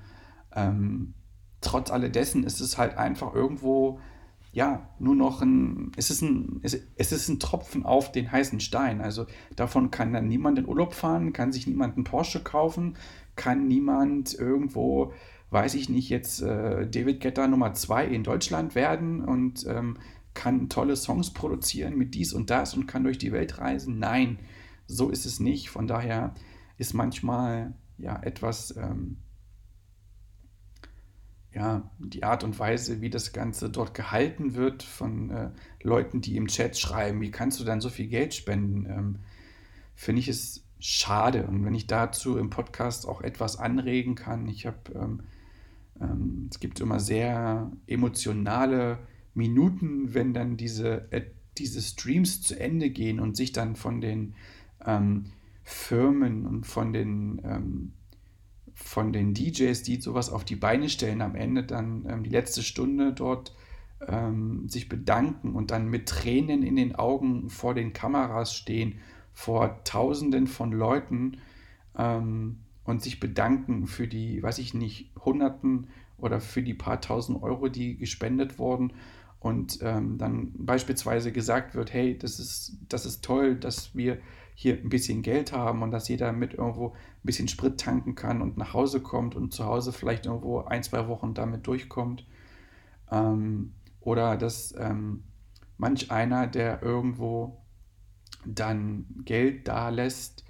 Ähm, 0.56 1.14
trotz 1.62 1.92
alledessen 1.92 2.44
ist 2.44 2.60
es 2.60 2.78
halt 2.78 2.98
einfach 2.98 3.34
irgendwo 3.34 4.00
ja, 4.58 4.90
nur 4.98 5.14
noch 5.14 5.44
ein, 5.44 5.92
es 5.98 6.10
ist 6.10 6.24
ein, 6.24 6.62
es, 6.64 6.76
es 6.96 7.12
ist 7.12 7.30
ein 7.30 7.40
Tropfen 7.40 7.86
auf 7.86 8.12
den 8.12 8.32
heißen 8.32 8.60
Stein. 8.60 9.02
Also 9.02 9.28
davon 9.56 9.92
kann 9.92 10.14
dann 10.14 10.28
niemand 10.28 10.58
in 10.58 10.68
Urlaub 10.68 10.96
fahren, 10.96 11.32
kann 11.32 11.52
sich 11.52 11.68
niemand 11.68 11.96
einen 11.96 12.06
Porsche 12.06 12.42
kaufen, 12.42 12.98
kann 13.36 13.68
niemand 13.68 14.34
irgendwo, 14.34 15.14
weiß 15.50 15.76
ich 15.76 15.90
nicht, 15.90 16.10
jetzt 16.10 16.42
äh, 16.42 16.88
David 16.88 17.22
Getter 17.22 17.48
Nummer 17.48 17.74
2 17.74 18.08
in 18.08 18.24
Deutschland 18.24 18.76
werden 18.76 19.24
und 19.24 19.66
ähm, 19.68 19.98
kann 20.34 20.70
tolle 20.70 20.96
Songs 20.96 21.34
produzieren 21.34 21.98
mit 21.98 22.14
dies 22.14 22.34
und 22.34 22.50
das 22.50 22.74
und 22.74 22.86
kann 22.86 23.04
durch 23.04 23.18
die 23.18 23.32
Welt 23.32 23.58
reisen. 23.58 24.00
Nein, 24.00 24.40
so 24.86 25.10
ist 25.10 25.26
es 25.26 25.40
nicht. 25.40 25.70
Von 25.70 25.88
daher 25.88 26.36
ist 26.78 26.94
manchmal 26.94 27.74
ja 27.98 28.22
etwas 28.22 28.76
ähm, 28.78 29.18
ja, 31.58 31.90
die 31.98 32.24
Art 32.24 32.44
und 32.44 32.60
Weise, 32.60 33.02
wie 33.02 33.10
das 33.10 33.34
Ganze 33.34 33.72
dort 33.72 33.96
gehalten 33.96 34.54
wird 34.54 34.84
von 34.84 35.32
äh, 35.32 35.50
Leuten, 35.82 36.22
die 36.22 36.38
im 36.38 36.48
Chat 36.48 36.78
schreiben, 36.78 37.20
wie 37.20 37.32
kannst 37.32 37.60
du 37.60 37.64
dann 37.64 37.82
so 37.82 37.90
viel 37.90 38.08
Geld 38.08 38.36
spenden, 38.36 38.86
ähm, 38.86 39.20
finde 39.96 40.20
ich 40.20 40.28
es 40.28 40.64
schade. 40.80 41.48
Und 41.48 41.66
wenn 41.66 41.74
ich 41.74 41.88
dazu 41.88 42.38
im 42.38 42.52
Podcast 42.52 43.08
auch 43.08 43.22
etwas 43.22 43.58
anregen 43.58 44.14
kann, 44.14 44.48
ich 44.48 44.68
habe, 44.68 44.78
ähm, 44.94 45.24
ähm, 46.02 46.48
es 46.52 46.60
gibt 46.60 46.80
immer 46.80 47.00
sehr 47.00 47.72
emotionale 47.88 49.00
Minuten, 49.34 50.14
wenn 50.14 50.34
dann 50.34 50.58
diese, 50.58 51.12
äh, 51.12 51.24
diese 51.58 51.82
Streams 51.82 52.42
zu 52.42 52.60
Ende 52.60 52.90
gehen 52.90 53.20
und 53.20 53.38
sich 53.38 53.52
dann 53.52 53.76
von 53.76 54.02
den 54.02 54.36
ähm, 54.86 55.26
Firmen 55.64 56.46
und 56.46 56.66
von 56.66 56.94
den 56.94 57.42
ähm, 57.44 57.94
von 58.74 59.12
den 59.12 59.34
DJs, 59.34 59.82
die 59.82 60.00
sowas 60.00 60.30
auf 60.30 60.46
die 60.46 60.56
Beine 60.56 60.88
stellen, 60.88 61.24
am 61.24 61.34
Ende 61.34 61.64
dann 61.64 62.06
ähm, 62.08 62.24
die 62.24 62.30
letzte 62.30 62.62
Stunde 62.62 63.12
dort 63.12 63.56
ähm, 64.08 64.70
sich 64.70 64.88
bedanken 64.88 65.56
und 65.56 65.72
dann 65.72 65.88
mit 65.88 66.08
Tränen 66.08 66.62
in 66.62 66.76
den 66.76 66.94
Augen 66.94 67.50
vor 67.50 67.74
den 67.74 67.92
Kameras 67.94 68.54
stehen, 68.54 69.00
vor 69.34 69.84
Tausenden 69.84 70.48
von 70.48 70.72
Leuten 70.72 71.38
und 72.88 73.02
sich 73.02 73.20
bedanken 73.20 73.88
für 73.88 74.08
die, 74.08 74.42
weiß 74.42 74.60
ich 74.60 74.76
nicht, 74.76 75.12
Hunderten 75.28 75.88
oder 76.18 76.40
für 76.40 76.64
die 76.64 76.74
paar 76.74 77.02
tausend 77.02 77.44
Euro, 77.44 77.68
die 77.68 77.98
gespendet 77.98 78.58
wurden 78.58 78.94
und 79.40 79.80
ähm, 79.82 80.18
dann 80.18 80.52
beispielsweise 80.58 81.32
gesagt 81.32 81.76
wird, 81.76 81.94
hey, 81.94 82.18
das 82.18 82.40
ist, 82.40 82.78
das 82.90 83.06
ist 83.06 83.24
toll, 83.24 83.56
dass 83.56 83.96
wir 83.96 84.18
hier 84.56 84.74
ein 84.74 84.90
bisschen 84.90 85.22
Geld 85.22 85.52
haben 85.52 85.84
und 85.84 85.92
dass 85.92 86.08
jeder 86.08 86.32
mit 86.32 86.56
irgendwo 86.56 86.90
ein 86.90 87.24
bisschen 87.24 87.48
Sprit 87.48 87.80
tanken 87.80 88.16
kann 88.16 88.42
und 88.42 88.58
nach 88.58 88.74
Hause 88.74 89.02
kommt 89.02 89.36
und 89.36 89.54
zu 89.54 89.66
Hause 89.66 89.94
vielleicht 89.94 90.26
irgendwo 90.26 90.62
ein, 90.62 90.82
zwei 90.82 91.08
Wochen 91.08 91.36
damit 91.36 91.68
durchkommt. 91.68 92.26
Ähm, 93.12 93.74
oder 94.02 94.36
dass 94.36 94.74
ähm, 94.80 95.24
manch 95.78 96.10
einer, 96.10 96.48
der 96.48 96.82
irgendwo 96.82 97.62
dann 98.46 99.06
Geld 99.26 99.68
da 99.68 99.90
lässt, 99.90 100.44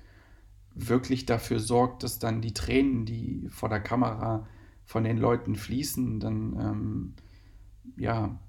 wirklich 0.73 1.25
dafür 1.25 1.59
sorgt, 1.59 2.03
dass 2.03 2.19
dann 2.19 2.41
die 2.41 2.53
Tränen, 2.53 3.05
die 3.05 3.47
vor 3.49 3.67
der 3.67 3.81
Kamera 3.81 4.47
von 4.88 5.04
den 5.04 5.17
Leuten 5.17 5.56
fließen, 5.56 6.19
dann 6.19 6.58
ähm, 6.60 7.13
ja 7.97 8.39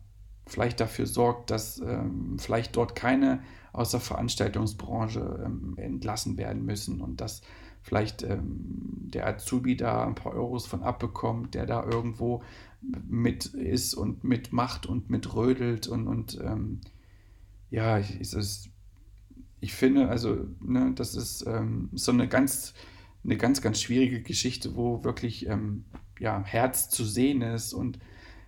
vielleicht 0.46 0.80
dafür 0.80 1.06
sorgt, 1.06 1.50
dass 1.50 1.78
ähm, 1.80 2.38
vielleicht 2.38 2.76
dort 2.76 2.94
keine 2.94 3.42
aus 3.72 3.90
der 3.90 4.00
Veranstaltungsbranche 4.00 5.42
ähm, 5.44 5.74
entlassen 5.76 6.38
werden 6.38 6.64
müssen 6.64 7.02
und 7.02 7.20
dass 7.20 7.42
vielleicht 7.82 8.22
ähm, 8.22 8.46
der 9.12 9.26
Azubi 9.26 9.76
da 9.76 10.06
ein 10.06 10.14
paar 10.14 10.32
Euros 10.32 10.66
von 10.66 10.82
abbekommt, 10.82 11.54
der 11.54 11.66
da 11.66 11.84
irgendwo 11.84 12.42
mit 12.80 13.46
ist 13.46 13.94
und 13.94 14.24
mitmacht 14.24 14.86
und 14.86 15.10
mitrödelt 15.10 15.88
und, 15.88 16.06
und 16.06 16.38
ähm, 16.42 16.80
ja, 17.70 17.98
ich, 17.98 18.20
ist, 18.20 18.70
ich 19.60 19.74
finde, 19.74 20.08
also, 20.08 20.46
ne, 20.60 20.92
das 20.94 21.14
ist 21.14 21.44
ähm, 21.46 21.90
so 21.92 22.12
eine 22.12 22.28
ganz, 22.28 22.74
eine 23.24 23.36
ganz, 23.36 23.60
ganz 23.60 23.80
schwierige 23.80 24.22
Geschichte, 24.22 24.76
wo 24.76 25.04
wirklich 25.04 25.46
ja, 26.18 26.42
Herz 26.44 26.88
zu 26.88 27.04
sehen 27.04 27.42
ist 27.42 27.72
und 27.72 27.98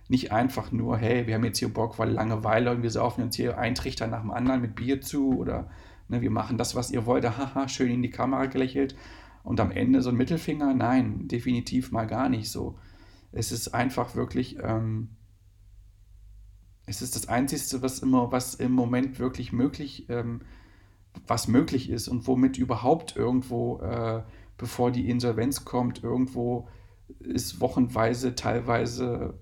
nicht 0.07 0.31
einfach 0.31 0.71
nur, 0.71 0.97
hey, 0.97 1.25
wir 1.25 1.35
haben 1.35 1.45
jetzt 1.45 1.59
hier 1.59 1.73
Bock, 1.73 1.97
weil 1.97 2.11
Langeweile 2.11 2.71
und 2.71 2.83
wir 2.83 2.91
saufen 2.91 3.23
uns 3.23 3.35
hier 3.37 3.57
einen 3.57 3.75
Trichter 3.75 4.07
nach 4.07 4.21
dem 4.21 4.31
anderen 4.31 4.61
mit 4.61 4.75
Bier 4.75 4.99
zu 4.99 5.37
oder 5.37 5.69
ne, 6.09 6.21
wir 6.21 6.31
machen 6.31 6.57
das, 6.57 6.75
was 6.75 6.91
ihr 6.91 7.05
wollt, 7.05 7.23
haha, 7.23 7.67
schön 7.67 7.91
in 7.91 8.01
die 8.01 8.09
Kamera 8.09 8.47
gelächelt 8.47 8.95
und 9.43 9.59
am 9.59 9.71
Ende 9.71 10.01
so 10.01 10.09
ein 10.09 10.17
Mittelfinger? 10.17 10.73
Nein, 10.73 11.27
definitiv 11.27 11.91
mal 11.91 12.07
gar 12.07 12.29
nicht 12.29 12.51
so. 12.51 12.77
Es 13.31 13.51
ist 13.51 13.69
einfach 13.69 14.15
wirklich, 14.15 14.57
ähm, 14.61 15.15
es 16.85 17.01
ist 17.01 17.15
das 17.15 17.29
Einzige, 17.29 17.81
was 17.81 17.99
immer, 17.99 18.31
was 18.31 18.55
im 18.55 18.73
Moment 18.73 19.17
wirklich 19.19 19.53
möglich, 19.53 20.07
ähm, 20.09 20.41
was 21.25 21.47
möglich 21.47 21.89
ist 21.89 22.09
und 22.09 22.27
womit 22.27 22.57
überhaupt 22.57 23.15
irgendwo, 23.15 23.79
äh, 23.79 24.23
bevor 24.57 24.91
die 24.91 25.09
Insolvenz 25.09 25.63
kommt, 25.63 26.03
irgendwo 26.03 26.67
es 27.19 27.59
wochenweise 27.59 28.35
teilweise 28.35 29.39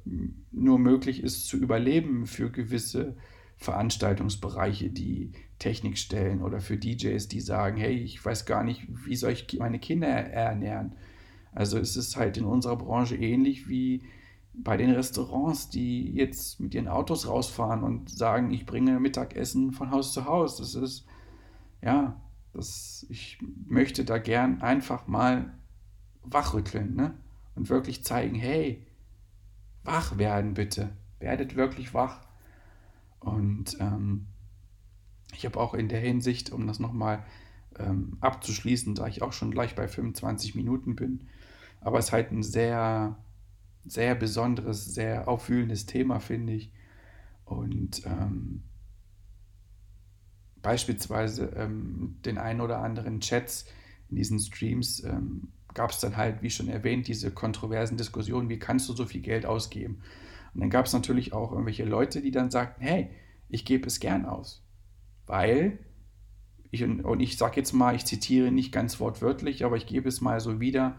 nur 0.52 0.80
möglich 0.80 1.24
ist 1.24 1.48
zu 1.48 1.58
überleben 1.58 2.26
für 2.26 2.52
gewisse 2.52 3.16
Veranstaltungsbereiche, 3.58 4.90
die 4.90 5.34
Technik 5.60 5.98
stellen 5.98 6.42
oder 6.42 6.62
für 6.62 6.78
DJs, 6.78 7.28
die 7.28 7.42
sagen, 7.42 7.78
hey, 7.78 7.94
ich 7.94 8.24
weiß 8.24 8.46
gar 8.46 8.64
nicht, 8.64 8.88
wie 9.06 9.16
soll 9.16 9.32
ich 9.32 9.58
meine 9.60 9.80
Kinder 9.80 10.08
ernähren. 10.08 10.96
Also 11.52 11.78
es 11.78 11.98
ist 11.98 12.16
halt 12.16 12.38
in 12.38 12.46
unserer 12.46 12.78
Branche 12.78 13.16
ähnlich 13.16 13.68
wie 13.68 14.04
bei 14.54 14.78
den 14.78 14.92
Restaurants, 14.92 15.70
die 15.70 16.12
jetzt 16.14 16.60
mit 16.60 16.74
ihren 16.74 16.88
Autos 16.88 17.28
rausfahren 17.28 17.84
und 17.84 18.10
sagen, 18.10 18.52
ich 18.52 18.66
bringe 18.66 19.00
Mittagessen 19.00 19.72
von 19.72 19.92
Haus 19.92 20.14
zu 20.14 20.26
Haus. 20.26 20.58
Das 20.58 20.76
ist, 20.76 21.06
ja, 21.82 22.20
das, 22.54 23.06
ich 23.10 23.40
möchte 23.68 24.06
da 24.06 24.18
gern 24.18 24.62
einfach 24.62 25.08
mal 25.08 25.54
wachrütteln 26.24 26.96
ne? 26.96 27.14
Und 27.60 27.70
wirklich 27.70 28.06
zeigen, 28.06 28.36
hey, 28.36 28.88
wach 29.84 30.18
werden 30.18 30.54
bitte, 30.54 30.92
werdet 31.20 31.58
wirklich 31.58 31.94
wach. 31.94 32.22
Und 33.20 33.78
ähm, 33.82 34.28
ich 35.34 35.46
habe 35.46 35.60
auch 35.60 35.74
in 35.74 35.90
der 35.90 36.00
Hinsicht, 36.00 36.54
um 36.54 36.68
das 36.68 36.80
nochmal 36.80 37.26
ähm, 37.78 38.16
abzuschließen, 38.22 38.96
da 38.96 39.08
ich 39.08 39.22
auch 39.22 39.34
schon 39.34 39.52
gleich 39.52 39.76
bei 39.76 39.90
25 39.90 40.56
Minuten 40.56 40.96
bin, 40.96 41.28
aber 41.82 42.00
es 42.00 42.06
ist 42.06 42.12
halt 42.14 42.32
ein 42.32 42.44
sehr, 42.44 43.18
sehr 43.86 44.16
besonderes, 44.16 44.86
sehr 44.86 45.28
aufwühlendes 45.28 45.86
Thema, 45.86 46.22
finde 46.22 46.54
ich. 46.54 46.72
Und 47.44 48.06
ähm, 48.06 48.64
beispielsweise 50.62 51.48
ähm, 51.58 52.20
den 52.24 52.38
einen 52.38 52.62
oder 52.62 52.80
anderen 52.80 53.20
Chats 53.20 53.66
in 54.08 54.16
diesen 54.16 54.40
Streams 54.40 55.04
ähm, 55.04 55.50
gab 55.80 55.92
es 55.92 56.02
dann 56.02 56.18
halt, 56.18 56.42
wie 56.42 56.50
schon 56.50 56.68
erwähnt, 56.68 57.08
diese 57.08 57.32
kontroversen 57.32 57.96
Diskussionen, 57.96 58.50
wie 58.50 58.60
kannst 58.60 58.90
du 58.90 58.94
so 58.94 59.06
viel 59.06 59.22
Geld 59.22 59.46
ausgeben? 59.46 60.02
Und 60.54 60.60
dann 60.60 60.70
gab 60.70 60.88
es 60.88 60.92
natürlich 60.92 61.32
auch 61.32 61.54
irgendwelche 61.54 61.86
Leute, 61.86 62.22
die 62.22 62.32
dann 62.32 62.52
sagten, 62.52 62.82
hey, 62.82 63.12
ich 63.48 63.64
gebe 63.64 63.88
es 63.88 64.02
gern 64.02 64.26
aus. 64.26 64.62
Weil, 65.26 65.80
ich, 66.70 66.84
und 66.84 67.22
ich 67.22 67.38
sage 67.38 67.56
jetzt 67.56 67.72
mal, 67.72 67.96
ich 67.96 68.04
zitiere 68.04 68.52
nicht 68.52 68.74
ganz 68.74 69.00
wortwörtlich, 69.00 69.64
aber 69.64 69.78
ich 69.78 69.86
gebe 69.88 70.10
es 70.10 70.20
mal 70.20 70.42
so 70.42 70.60
wieder, 70.60 70.98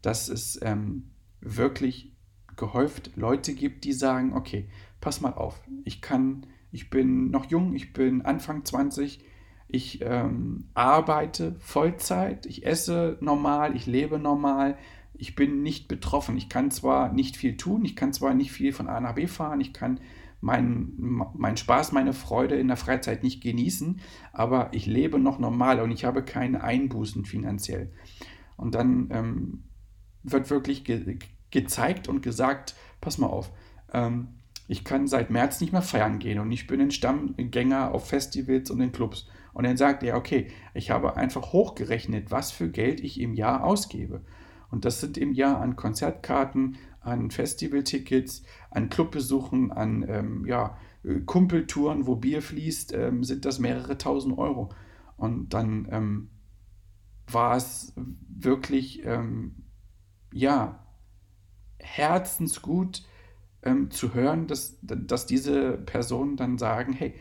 dass 0.00 0.28
es 0.28 0.60
ähm, 0.62 1.10
wirklich 1.40 2.12
gehäuft 2.54 3.10
Leute 3.16 3.52
gibt, 3.52 3.82
die 3.82 3.92
sagen, 3.92 4.34
okay, 4.34 4.68
pass 5.00 5.20
mal 5.20 5.34
auf, 5.34 5.60
ich 5.84 6.00
kann, 6.00 6.46
ich 6.70 6.88
bin 6.88 7.32
noch 7.32 7.46
jung, 7.46 7.74
ich 7.74 7.92
bin 7.92 8.22
Anfang 8.22 8.64
20, 8.64 9.24
ich 9.72 10.00
ähm, 10.02 10.68
arbeite 10.74 11.54
Vollzeit, 11.60 12.46
ich 12.46 12.66
esse 12.66 13.18
normal, 13.20 13.76
ich 13.76 13.86
lebe 13.86 14.18
normal, 14.18 14.76
ich 15.14 15.34
bin 15.34 15.62
nicht 15.62 15.88
betroffen. 15.88 16.36
Ich 16.36 16.48
kann 16.48 16.70
zwar 16.70 17.12
nicht 17.12 17.36
viel 17.36 17.56
tun, 17.56 17.84
ich 17.84 17.96
kann 17.96 18.12
zwar 18.12 18.34
nicht 18.34 18.52
viel 18.52 18.72
von 18.72 18.88
A 18.88 19.00
nach 19.00 19.14
B 19.14 19.26
fahren, 19.26 19.60
ich 19.60 19.72
kann 19.72 20.00
meinen 20.40 21.22
mein 21.34 21.56
Spaß, 21.56 21.92
meine 21.92 22.14
Freude 22.14 22.54
in 22.54 22.68
der 22.68 22.78
Freizeit 22.78 23.22
nicht 23.22 23.42
genießen, 23.42 24.00
aber 24.32 24.70
ich 24.72 24.86
lebe 24.86 25.18
noch 25.18 25.38
normal 25.38 25.80
und 25.80 25.90
ich 25.90 26.04
habe 26.04 26.24
keine 26.24 26.64
Einbußen 26.64 27.26
finanziell. 27.26 27.92
Und 28.56 28.74
dann 28.74 29.08
ähm, 29.10 29.64
wird 30.22 30.50
wirklich 30.50 30.84
ge 30.84 31.18
gezeigt 31.50 32.08
und 32.08 32.22
gesagt, 32.22 32.76
pass 33.00 33.18
mal 33.18 33.26
auf, 33.26 33.50
ähm, 33.92 34.28
ich 34.68 34.84
kann 34.84 35.08
seit 35.08 35.30
März 35.30 35.60
nicht 35.60 35.72
mehr 35.72 35.82
feiern 35.82 36.20
gehen 36.20 36.38
und 36.38 36.52
ich 36.52 36.68
bin 36.68 36.80
ein 36.80 36.92
Stammgänger 36.92 37.92
auf 37.92 38.06
Festivals 38.06 38.70
und 38.70 38.80
in 38.80 38.92
Clubs. 38.92 39.28
Und 39.60 39.64
dann 39.64 39.76
sagt 39.76 40.02
er, 40.02 40.16
okay, 40.16 40.46
ich 40.72 40.90
habe 40.90 41.18
einfach 41.18 41.52
hochgerechnet, 41.52 42.30
was 42.30 42.50
für 42.50 42.70
Geld 42.70 42.98
ich 42.98 43.20
im 43.20 43.34
Jahr 43.34 43.62
ausgebe. 43.62 44.22
Und 44.70 44.86
das 44.86 45.00
sind 45.00 45.18
im 45.18 45.34
Jahr 45.34 45.60
an 45.60 45.76
Konzertkarten, 45.76 46.78
an 47.00 47.30
Festivaltickets, 47.30 48.42
an 48.70 48.88
Clubbesuchen, 48.88 49.70
an 49.70 50.06
ähm, 50.08 50.46
ja, 50.46 50.78
Kumpeltouren, 51.26 52.06
wo 52.06 52.16
Bier 52.16 52.40
fließt, 52.40 52.94
ähm, 52.94 53.22
sind 53.22 53.44
das 53.44 53.58
mehrere 53.58 53.98
tausend 53.98 54.38
Euro. 54.38 54.70
Und 55.18 55.52
dann 55.52 55.86
ähm, 55.90 56.30
war 57.30 57.54
es 57.54 57.92
wirklich, 58.30 59.04
ähm, 59.04 59.56
ja, 60.32 60.86
herzensgut 61.78 63.02
ähm, 63.60 63.90
zu 63.90 64.14
hören, 64.14 64.46
dass, 64.46 64.78
dass 64.80 65.26
diese 65.26 65.72
Personen 65.76 66.38
dann 66.38 66.56
sagen, 66.56 66.94
hey, 66.94 67.14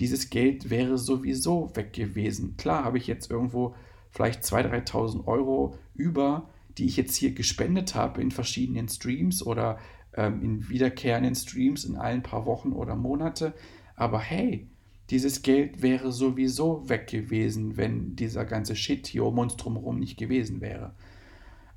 dieses 0.00 0.30
Geld 0.30 0.70
wäre 0.70 0.96
sowieso 0.98 1.74
weg 1.76 1.92
gewesen. 1.92 2.56
Klar 2.56 2.84
habe 2.84 2.98
ich 2.98 3.06
jetzt 3.06 3.30
irgendwo 3.30 3.74
vielleicht 4.10 4.42
2.000, 4.42 4.86
3.000 4.88 5.26
Euro 5.26 5.76
über, 5.94 6.48
die 6.78 6.86
ich 6.86 6.96
jetzt 6.96 7.14
hier 7.14 7.32
gespendet 7.32 7.94
habe 7.94 8.22
in 8.22 8.30
verschiedenen 8.30 8.88
Streams 8.88 9.44
oder 9.44 9.78
ähm, 10.14 10.42
in 10.42 10.68
wiederkehrenden 10.68 11.34
Streams 11.34 11.84
in 11.84 11.96
allen 11.96 12.22
paar 12.22 12.46
Wochen 12.46 12.72
oder 12.72 12.96
Monate. 12.96 13.52
Aber 13.94 14.18
hey, 14.18 14.66
dieses 15.10 15.42
Geld 15.42 15.82
wäre 15.82 16.12
sowieso 16.12 16.88
weg 16.88 17.06
gewesen, 17.08 17.76
wenn 17.76 18.16
dieser 18.16 18.46
ganze 18.46 18.76
Shit 18.76 19.06
hier 19.06 19.26
um 19.26 19.38
uns 19.38 19.56
drumherum 19.56 19.98
nicht 19.98 20.16
gewesen 20.16 20.62
wäre. 20.62 20.94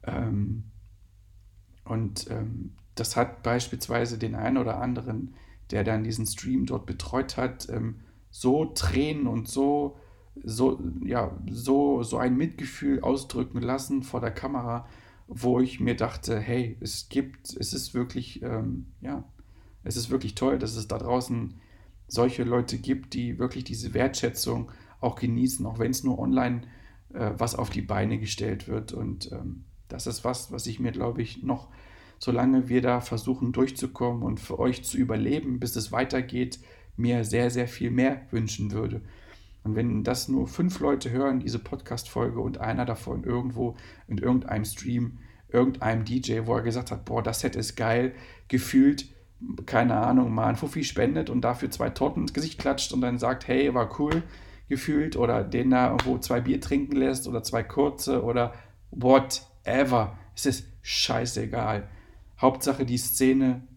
Ähm, 0.03 0.63
und 1.83 2.31
ähm, 2.31 2.71
das 2.95 3.17
hat 3.17 3.43
beispielsweise 3.43 4.17
den 4.17 4.35
einen 4.35 4.57
oder 4.57 4.79
anderen, 4.79 5.33
der 5.71 5.83
dann 5.83 6.03
diesen 6.03 6.25
Stream 6.25 6.65
dort 6.65 6.85
betreut 6.85 7.35
hat, 7.35 7.67
ähm, 7.69 7.99
so 8.33 8.65
Tränen 8.65 9.27
und 9.27 9.47
so, 9.47 9.95
so, 10.43 10.81
ja, 11.05 11.37
so, 11.51 12.01
so 12.01 12.17
ein 12.17 12.35
Mitgefühl 12.35 13.01
ausdrücken 13.01 13.61
lassen 13.61 14.01
vor 14.01 14.21
der 14.21 14.31
Kamera, 14.31 14.87
wo 15.27 15.59
ich 15.59 15.79
mir 15.79 15.95
dachte, 15.95 16.39
hey, 16.39 16.75
es 16.79 17.09
gibt, 17.09 17.55
es 17.55 17.73
ist 17.73 17.93
wirklich, 17.93 18.41
ähm, 18.41 18.87
ja, 19.01 19.23
es 19.83 19.97
ist 19.97 20.09
wirklich 20.09 20.33
toll, 20.33 20.57
dass 20.57 20.75
es 20.75 20.87
da 20.87 20.97
draußen 20.97 21.61
solche 22.07 22.43
Leute 22.43 22.79
gibt, 22.79 23.13
die 23.13 23.37
wirklich 23.37 23.65
diese 23.65 23.93
Wertschätzung 23.93 24.71
auch 24.99 25.15
genießen, 25.15 25.63
auch 25.67 25.77
wenn 25.77 25.91
es 25.91 26.03
nur 26.03 26.17
online 26.17 26.63
äh, 27.13 27.33
was 27.37 27.53
auf 27.53 27.69
die 27.69 27.83
Beine 27.83 28.17
gestellt 28.17 28.67
wird. 28.67 28.93
Und 28.93 29.31
ähm, 29.31 29.65
das 29.89 30.07
ist 30.07 30.25
was, 30.25 30.51
was 30.51 30.65
ich 30.65 30.79
mir, 30.79 30.91
glaube 30.91 31.21
ich, 31.21 31.43
noch 31.43 31.69
solange 32.17 32.67
wir 32.67 32.81
da 32.81 32.99
versuchen 32.99 33.51
durchzukommen 33.51 34.23
und 34.23 34.39
für 34.39 34.57
euch 34.57 34.83
zu 34.83 34.97
überleben, 34.97 35.59
bis 35.59 35.75
es 35.75 35.91
weitergeht, 35.91 36.59
mir 36.95 37.23
sehr, 37.23 37.49
sehr 37.49 37.67
viel 37.67 37.91
mehr 37.91 38.21
wünschen 38.31 38.71
würde. 38.71 39.01
Und 39.63 39.75
wenn 39.75 40.03
das 40.03 40.27
nur 40.27 40.47
fünf 40.47 40.79
Leute 40.79 41.09
hören, 41.11 41.39
diese 41.39 41.59
Podcast-Folge 41.59 42.39
und 42.39 42.57
einer 42.57 42.85
davon 42.85 43.23
irgendwo 43.23 43.75
in 44.07 44.17
irgendeinem 44.17 44.65
Stream, 44.65 45.19
irgendeinem 45.49 46.03
DJ, 46.03 46.41
wo 46.45 46.55
er 46.55 46.63
gesagt 46.63 46.91
hat, 46.91 47.05
boah, 47.05 47.23
das 47.23 47.39
Set 47.39 47.55
ist 47.55 47.75
geil, 47.75 48.13
gefühlt, 48.47 49.05
keine 49.65 49.95
Ahnung, 49.95 50.33
mal 50.33 50.47
ein 50.47 50.55
Fuffi 50.55 50.83
spendet 50.83 51.29
und 51.29 51.41
dafür 51.41 51.69
zwei 51.71 51.89
Torten 51.89 52.23
ins 52.23 52.33
Gesicht 52.33 52.59
klatscht 52.59 52.91
und 52.91 53.01
dann 53.01 53.19
sagt, 53.19 53.47
hey, 53.47 53.73
war 53.73 53.99
cool, 53.99 54.23
gefühlt, 54.67 55.15
oder 55.15 55.43
den 55.43 55.69
da 55.69 55.91
irgendwo 55.91 56.17
zwei 56.17 56.41
Bier 56.41 56.59
trinken 56.59 56.95
lässt 56.95 57.27
oder 57.27 57.43
zwei 57.43 57.63
kurze 57.63 58.23
oder 58.23 58.53
whatever. 58.91 60.17
Es 60.35 60.45
ist 60.45 60.67
scheißegal. 60.81 61.87
Hauptsache, 62.39 62.85
die 62.85 62.97
Szene 62.97 63.67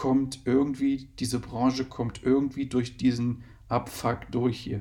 kommt 0.00 0.46
irgendwie, 0.46 1.10
diese 1.18 1.40
Branche 1.40 1.84
kommt 1.84 2.22
irgendwie 2.22 2.64
durch 2.64 2.96
diesen 2.96 3.44
Abfuck 3.68 4.32
durch 4.32 4.58
hier. 4.58 4.80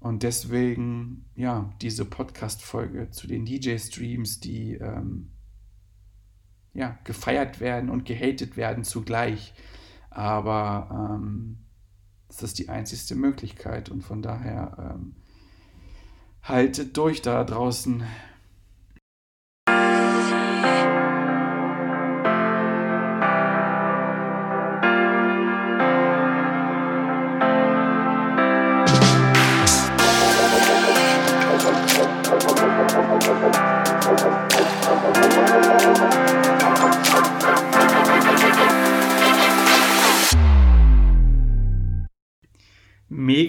Und 0.00 0.24
deswegen, 0.24 1.26
ja, 1.36 1.72
diese 1.80 2.06
Podcast-Folge 2.06 3.12
zu 3.12 3.28
den 3.28 3.44
DJ-Streams, 3.44 4.40
die 4.40 4.72
ähm, 4.74 5.30
ja, 6.74 6.98
gefeiert 7.04 7.60
werden 7.60 7.88
und 7.88 8.04
gehatet 8.04 8.56
werden 8.56 8.82
zugleich. 8.82 9.54
Aber 10.10 11.12
ähm, 11.14 11.58
das 12.26 12.42
ist 12.42 12.58
die 12.58 12.68
einzigste 12.68 13.14
Möglichkeit 13.14 13.90
und 13.90 14.02
von 14.02 14.22
daher 14.22 14.96
ähm, 14.96 15.14
haltet 16.42 16.96
durch 16.96 17.22
da 17.22 17.44
draußen. 17.44 18.02